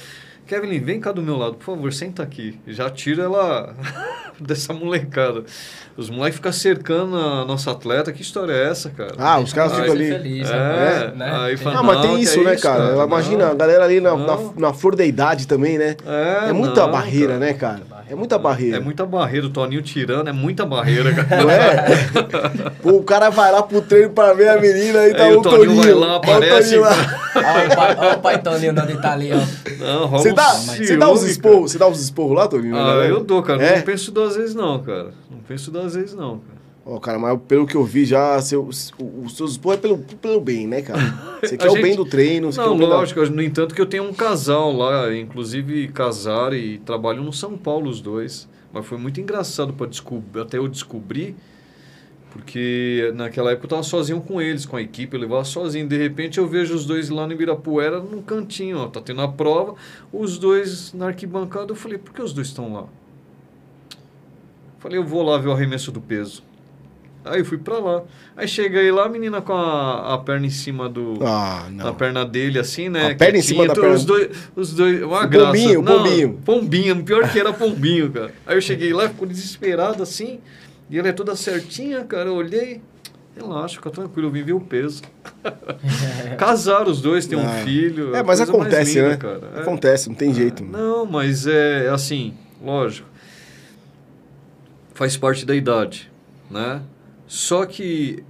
[0.47, 2.59] Kevin, vem cá do meu lado, por favor, senta aqui.
[2.67, 3.75] Já tira ela
[4.39, 5.43] dessa molecada.
[5.97, 8.11] Os moleques ficam cercando a nossa atleta.
[8.11, 9.15] Que história é essa, cara?
[9.17, 10.11] Ah, os caras ficam ali.
[10.11, 11.13] Feliz, é, né?
[11.15, 11.35] né?
[11.45, 12.93] Aí fala, ah, mas tem isso, é né, isso, cara?
[12.93, 13.05] cara?
[13.05, 15.95] Imagina, não, a galera ali na, na, na, flor da idade também, né?
[16.05, 17.39] É, é muita não, barreira, cara.
[17.39, 17.81] né, cara?
[18.07, 18.77] É muita barreira.
[18.77, 19.47] É muita barreira.
[19.47, 21.43] O Toninho tirando é muita barreira, cara.
[21.43, 22.69] Não é?
[22.81, 25.41] Pô, o cara vai lá pro treino pra ver a menina e tá o, o
[25.41, 25.65] Toninho.
[25.65, 26.77] Toninho vai lá, aparece.
[26.77, 29.35] Olha o, pai, olha o pai Toninho dando Itália,
[29.79, 32.75] Não, você dá, você dá uns esporros, você dá uns esporros lá, Toninho?
[32.75, 33.63] Ah, eu dou, cara.
[33.63, 33.77] É?
[33.77, 35.09] Não penso duas vezes não, cara.
[35.29, 36.54] Não penso duas vezes não, cara.
[36.87, 38.93] Ó, oh, cara, mas pelo que eu vi já, seu, os
[39.35, 41.01] seus esporros é pelo, pelo bem, né, cara?
[41.41, 41.79] Você quer gente...
[41.79, 42.53] o bem do treino.
[42.53, 43.21] Você não, quer lógico.
[43.21, 43.29] Da...
[43.31, 47.89] No entanto que eu tenho um casal lá, inclusive casaram e trabalham no São Paulo
[47.89, 48.47] os dois.
[48.71, 51.35] Mas foi muito engraçado para descobrir, até eu descobrir,
[52.29, 55.87] porque naquela época eu estava sozinho com eles, com a equipe, eu levava sozinho.
[55.87, 59.27] De repente eu vejo os dois lá no Ibirapuera, num cantinho, ó, tá tendo a
[59.27, 59.73] prova,
[60.13, 61.71] os dois na arquibancada.
[61.71, 62.85] Eu falei, por que os dois estão lá?
[64.77, 66.43] Falei, eu vou lá ver o arremesso do peso.
[67.25, 68.03] Aí fui pra lá.
[68.37, 71.17] Aí cheguei lá, a menina com a, a perna em cima do.
[71.25, 71.87] Ah, não.
[71.87, 73.11] A perna dele, assim, né?
[73.11, 73.95] A perna em cima da perna.
[73.95, 75.01] Os dois, os dois.
[75.01, 75.47] Uma o graça.
[75.47, 76.39] Pombinho, não, pombinho.
[76.45, 78.31] Pombinho, pior que era pombinho, cara.
[78.45, 80.39] Aí eu cheguei lá, ficou desesperado assim.
[80.87, 82.29] E ela é toda certinha, cara.
[82.29, 82.79] Eu olhei.
[83.35, 85.01] Relaxa, fica tranquilo, eu vim ver o peso.
[86.37, 87.63] Casaram os dois, tem um ah.
[87.65, 88.15] filho.
[88.15, 89.17] É, mas acontece, linda, né?
[89.17, 89.41] Cara.
[89.55, 89.59] É.
[89.61, 90.63] Acontece, não tem jeito.
[90.63, 93.09] Não, mas é assim, lógico.
[94.93, 96.09] Faz parte da idade,
[96.49, 96.81] né?
[97.27, 98.23] Só que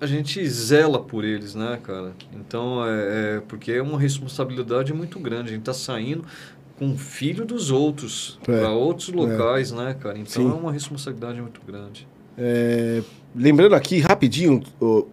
[0.00, 2.12] a gente zela por eles, né, cara?
[2.32, 5.50] Então, é, é porque é uma responsabilidade muito grande.
[5.50, 6.24] A gente tá saindo
[6.78, 9.76] com o filho dos outros é, para outros locais, é.
[9.76, 10.18] né, cara?
[10.18, 10.50] Então Sim.
[10.50, 12.06] é uma responsabilidade muito grande.
[12.36, 13.02] É,
[13.34, 15.06] lembrando aqui, rapidinho, o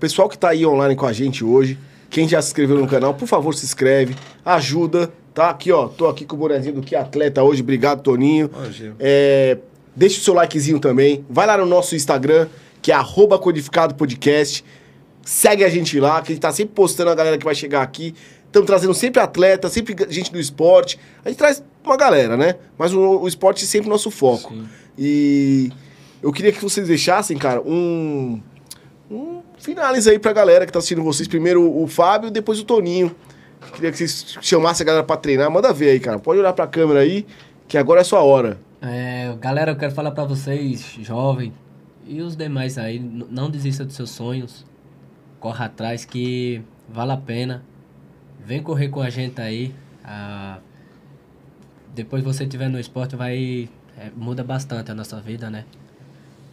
[0.00, 3.12] pessoal que está aí online com a gente hoje, quem já se inscreveu no canal,
[3.12, 5.50] por favor, se inscreve, ajuda, tá?
[5.50, 8.50] Aqui, ó, tô aqui com o bonezinho do Que Atleta hoje, obrigado, Toninho.
[8.98, 9.58] É,
[9.94, 12.48] deixa o seu likezinho também, vai lá no nosso Instagram,
[12.84, 14.62] que é arroba codificado podcast.
[15.24, 17.80] segue a gente lá, que a gente tá sempre postando a galera que vai chegar
[17.80, 18.14] aqui.
[18.44, 21.00] Estamos trazendo sempre atleta, sempre gente do esporte.
[21.24, 22.56] A gente traz uma galera, né?
[22.76, 24.52] Mas o, o esporte é sempre nosso foco.
[24.52, 24.68] Sim.
[24.98, 25.72] E
[26.22, 28.38] eu queria que vocês deixassem, cara, um,
[29.10, 31.26] um finaliza aí pra galera que tá assistindo vocês.
[31.26, 33.16] Primeiro o Fábio, depois o Toninho.
[33.72, 35.50] Queria que vocês chamassem a galera pra treinar.
[35.50, 36.18] Manda ver aí, cara.
[36.18, 37.24] Pode olhar pra câmera aí,
[37.66, 38.58] que agora é sua hora.
[38.82, 41.50] É, galera, eu quero falar pra vocês, jovem,
[42.06, 44.64] e os demais aí, não desista dos seus sonhos.
[45.40, 47.62] Corra atrás que vale a pena.
[48.44, 49.74] Vem correr com a gente aí.
[50.04, 50.58] Ah,
[51.94, 53.68] depois você estiver no esporte, vai.
[53.96, 55.64] É, muda bastante a nossa vida, né?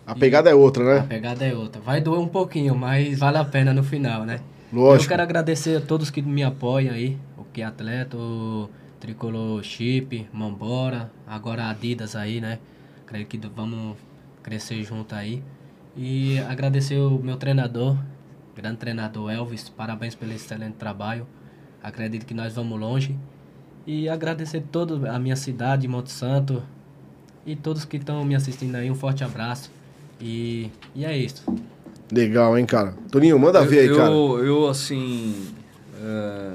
[0.05, 0.99] A pegada e é outra, né?
[0.99, 1.81] A pegada é outra.
[1.81, 4.39] Vai doer um pouquinho, mas vale a pena no final, né?
[4.71, 5.05] Lógico.
[5.05, 7.17] Eu quero agradecer a todos que me apoiam aí.
[7.37, 12.59] O que é atleta, o Tricolor Chip, Mambora, agora Adidas aí, né?
[13.05, 13.97] Creio que vamos
[14.41, 15.43] crescer junto aí.
[15.95, 17.97] E agradecer o meu treinador,
[18.55, 21.27] grande treinador Elvis, parabéns pelo excelente trabalho.
[21.83, 23.17] Acredito que nós vamos longe.
[23.85, 26.61] E agradecer toda a minha cidade, Monte Santo,
[27.45, 28.89] e todos que estão me assistindo aí.
[28.91, 29.71] Um forte abraço.
[30.19, 31.43] E, e é isso.
[32.11, 32.93] Legal, hein, cara?
[33.09, 34.11] Toninho, manda eu, ver aí, eu, cara.
[34.11, 35.47] Eu, assim.
[35.99, 36.51] É,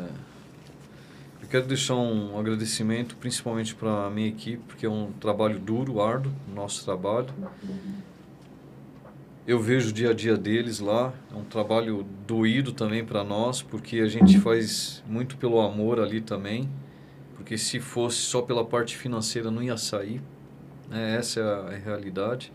[1.47, 6.01] eu quero deixar um agradecimento principalmente para a minha equipe, porque é um trabalho duro,
[6.01, 7.29] árduo, nosso trabalho.
[9.47, 13.63] Eu vejo o dia a dia deles lá, é um trabalho doído também para nós,
[13.63, 16.69] porque a gente faz muito pelo amor ali também,
[17.37, 20.21] porque se fosse só pela parte financeira não ia sair,
[20.91, 21.17] né?
[21.17, 22.53] essa é a, realidade.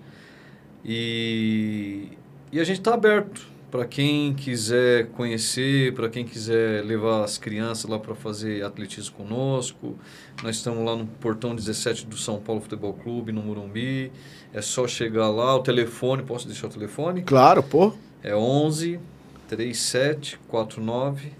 [0.84, 2.10] E,
[2.52, 7.90] e a gente está aberto para quem quiser conhecer, para quem quiser levar as crianças
[7.90, 9.98] lá para fazer atletismo conosco.
[10.44, 14.12] Nós estamos lá no portão 17 do São Paulo Futebol Clube, no Murumbi.
[14.54, 17.24] É só chegar lá, o telefone, posso deixar o telefone?
[17.24, 17.94] Claro, pô.
[18.22, 19.00] É 11
[19.48, 21.32] 37 49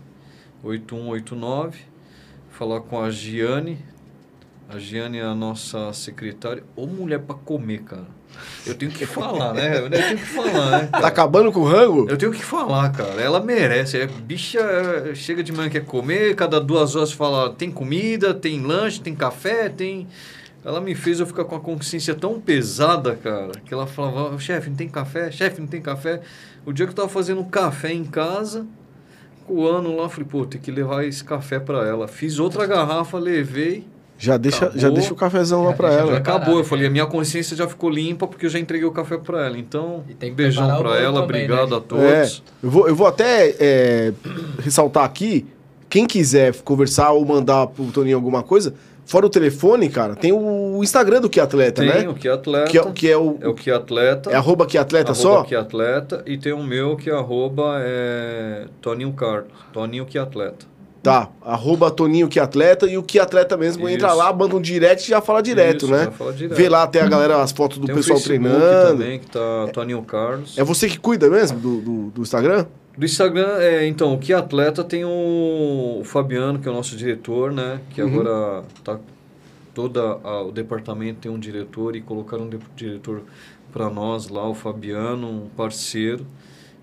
[0.64, 1.80] 8189.
[2.50, 3.78] Falar com a Giane.
[4.70, 6.64] A Giane é a nossa secretária.
[6.78, 8.08] Ou mulher para comer, cara.
[8.66, 9.80] Eu tenho que falar, né?
[9.80, 10.90] Eu tenho que falar, né?
[10.92, 12.08] Tá acabando com o rango?
[12.10, 13.22] Eu tenho que falar, cara.
[13.22, 13.98] Ela merece.
[13.98, 18.62] É, bicha é, chega de manhã quer comer, cada duas horas fala tem comida, tem
[18.62, 20.08] lanche, tem café, tem.
[20.64, 24.70] Ela me fez eu ficar com a consciência tão pesada, cara, que ela falava, chefe,
[24.70, 25.32] não tem café?
[25.32, 26.22] Chefe, não tem café?
[26.64, 28.68] O dia que eu tava fazendo café em casa,
[29.48, 32.08] o ano lá, falei, pô, tem que levar esse café para ela.
[32.08, 33.88] Fiz outra garrafa, levei.
[34.22, 36.12] Já deixa, já deixa o cafezão lá para ela.
[36.12, 36.60] Já acabou.
[36.60, 39.48] Eu falei, a minha consciência já ficou limpa porque eu já entreguei o café para
[39.48, 39.58] ela.
[39.58, 40.04] Então,
[40.36, 41.78] beijão para ela, também, obrigado né?
[41.78, 42.06] a todos.
[42.06, 42.26] É,
[42.62, 44.14] eu, vou, eu vou até é,
[44.64, 45.48] ressaltar aqui,
[45.90, 50.82] quem quiser conversar ou mandar pro Toninho alguma coisa, Fora o telefone, cara, tem o
[50.82, 51.98] Instagram do Que Atleta, tem né?
[51.98, 52.72] Tem o Que Atleta.
[52.72, 54.30] Que é, que é, o, é o Que Atleta.
[54.30, 55.44] É arroba Que Atleta arroba só?
[55.44, 56.24] Que Atleta.
[56.26, 59.52] E tem o meu que é arroba é, Toninho Carlos.
[59.74, 60.66] Toninho Que Atleta.
[61.04, 63.88] Tá, arroba Toninho Que Atleta e o Que Atleta mesmo.
[63.88, 63.96] Isso.
[63.96, 66.06] Entra lá, manda um direct e já fala direto, Isso, né?
[66.06, 66.58] Já fala direto.
[66.58, 68.92] Vê lá até a galera, as fotos do tem pessoal treinando.
[68.92, 70.58] também, que tá Toninho Carlos.
[70.58, 72.68] É você que cuida mesmo do, do, do Instagram?
[72.96, 76.96] Do Instagram, é, então, o Que Atleta tem o, o, Fabiano, que é o nosso
[76.96, 77.80] diretor, né?
[77.90, 78.20] Que uhum.
[78.20, 79.00] agora tá
[79.74, 80.00] todo
[80.48, 83.24] o departamento tem um diretor e colocaram um diretor
[83.72, 86.28] para nós lá, o Fabiano, um parceiro.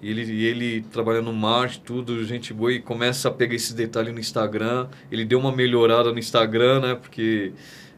[0.00, 4.12] E ele, ele trabalha no marketing, tudo, gente boa, e começa a pegar esses detalhes
[4.12, 4.86] no Instagram.
[5.10, 6.94] Ele deu uma melhorada no Instagram, né?
[6.94, 7.52] Porque.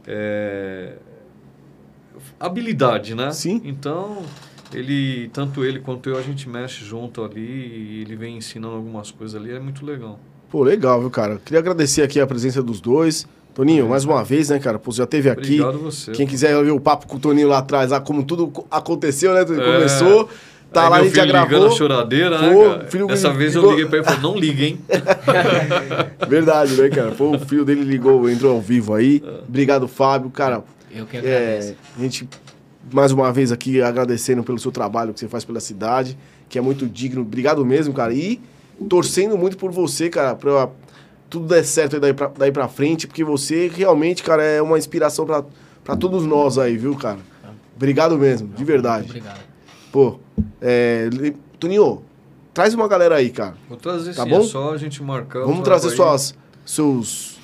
[0.06, 0.94] É,
[2.38, 3.30] habilidade, né?
[3.32, 3.60] Sim.
[3.64, 4.22] Então,
[4.72, 9.10] ele, tanto ele quanto eu, a gente mexe junto ali e ele vem ensinando algumas
[9.10, 10.18] coisas ali, é muito legal.
[10.48, 11.40] Pô, legal, viu, cara?
[11.44, 13.26] Queria agradecer aqui a presença dos dois.
[13.54, 14.78] Toninho, mais uma vez, né, cara?
[14.78, 15.60] Pô, já teve aqui.
[15.60, 16.12] Obrigado você.
[16.12, 19.42] Quem quiser ver o papo com o Toninho lá atrás, lá como tudo aconteceu, né?
[19.42, 19.44] É.
[19.44, 20.28] começou.
[20.72, 21.66] Tá Aí lá, a gente já gravou.
[21.66, 22.86] a choradeira, né, Pô, cara?
[22.86, 23.70] Filho Dessa vez ligou...
[23.70, 24.80] eu liguei pra ele e falei, não liga, hein?
[26.28, 27.10] Verdade, né, cara?
[27.10, 29.22] Pô, o filho dele ligou, entrou ao vivo aí.
[29.48, 30.30] Obrigado, Fábio.
[30.30, 30.62] Cara,
[30.92, 31.72] eu que agradeço.
[31.72, 32.28] É, a gente,
[32.92, 36.16] mais uma vez aqui, agradecendo pelo seu trabalho que você faz pela cidade,
[36.48, 37.22] que é muito digno.
[37.22, 38.14] Obrigado mesmo, cara.
[38.14, 38.40] E
[38.88, 40.68] torcendo muito por você, cara, pra
[41.28, 45.26] tudo der certo daí pra, daí pra frente, porque você realmente, cara, é uma inspiração
[45.26, 45.44] pra,
[45.84, 47.18] pra todos nós aí, viu, cara?
[47.76, 49.08] Obrigado mesmo, de verdade.
[49.08, 49.49] Muito obrigado.
[49.92, 50.18] Pô,
[50.60, 51.08] é,
[51.58, 52.02] Toninho,
[52.54, 53.54] traz uma galera aí, cara.
[53.68, 54.40] Vou trazer tá sim, bom?
[54.40, 55.40] é só a gente marcar.
[55.40, 56.34] Vamos trazer suas,
[56.64, 57.38] seus,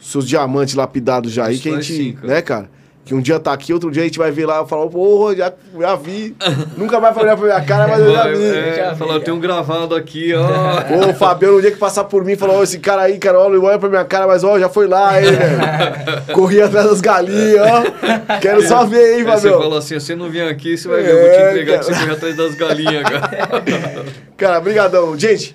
[0.00, 2.26] seus diamantes lapidados já aí, que a gente, sim, cara.
[2.26, 2.70] né, cara?
[3.04, 5.36] Que um dia tá aqui, outro dia a gente vai ver lá e falar, porra,
[5.36, 6.34] já, já vi.
[6.76, 8.42] Nunca mais vai olhar pra minha cara, mas eu já vi.
[8.44, 9.20] É, já vi, falar, já.
[9.20, 10.46] tenho um gravado aqui, ó.
[10.88, 13.38] Pô, o Fabiano, no dia que passar por mim, falou, ó, esse cara aí, cara,
[13.38, 16.32] olha, olha pra minha cara, mas ó, já foi lá, hein, velho.
[16.32, 18.38] Corri atrás das galinhas, ó.
[18.40, 19.62] Quero só ver, hein, Aí você Fabiano.
[19.62, 21.84] fala assim, você não vem aqui, você vai ver, eu vou te É, entregar que
[21.84, 24.04] você correu atrás das galinhas, cara.
[24.36, 25.18] Cara, brigadão.
[25.18, 25.54] Gente,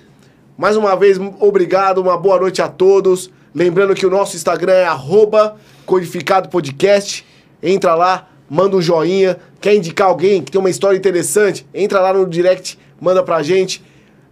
[0.56, 3.28] mais uma vez, obrigado, uma boa noite a todos.
[3.52, 7.26] Lembrando que o nosso Instagram é arroba codificado podcast.
[7.62, 9.36] Entra lá, manda um joinha.
[9.60, 11.66] Quer indicar alguém que tem uma história interessante?
[11.74, 13.82] Entra lá no direct, manda pra gente.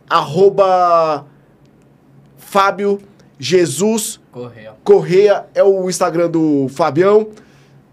[0.09, 1.27] Arroba
[2.37, 3.01] Fábio
[3.39, 4.73] Jesus Correio.
[4.83, 7.29] Correia é o Instagram do Fabião.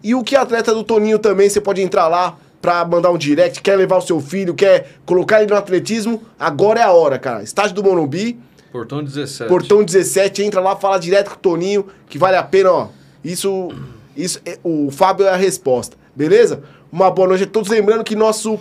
[0.03, 3.61] E o que atleta do Toninho também, você pode entrar lá pra mandar um direct.
[3.61, 6.21] Quer levar o seu filho, quer colocar ele no atletismo?
[6.39, 7.43] Agora é a hora, cara.
[7.43, 8.39] Estágio do Morumbi,
[8.71, 9.47] Portão 17.
[9.49, 12.87] portão 17, entra lá, fala direto com o Toninho, que vale a pena, ó.
[13.23, 13.69] Isso,
[14.15, 16.63] isso, é- o Fábio é a resposta, beleza?
[16.91, 17.69] Uma boa noite a todos.
[17.69, 18.59] Lembrando que nosso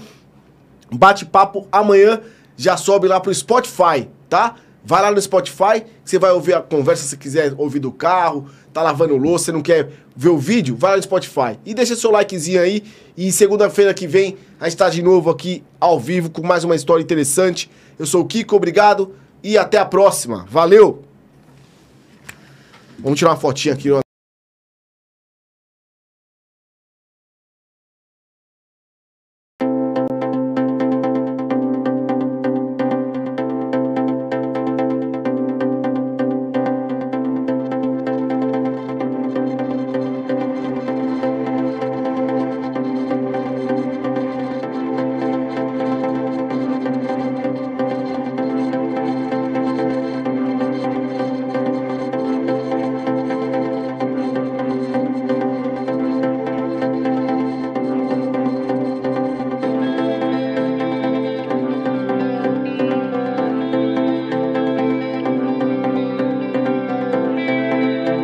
[0.91, 2.21] bate-papo amanhã
[2.57, 4.57] já sobe lá pro Spotify, tá?
[4.85, 8.83] Vai lá no Spotify, você vai ouvir a conversa se quiser ouvir do carro, tá
[8.83, 11.59] lavando louça, você não quer ver o vídeo, vai lá no Spotify.
[11.65, 12.85] E deixa seu likezinho aí.
[13.17, 16.77] E segunda-feira que vem a gente tá de novo aqui ao vivo com mais uma
[16.77, 17.71] história interessante.
[17.99, 20.45] Eu sou o Kiko, obrigado e até a próxima.
[20.51, 21.03] Valeu!
[22.99, 24.04] Vamos tirar uma fotinha aqui.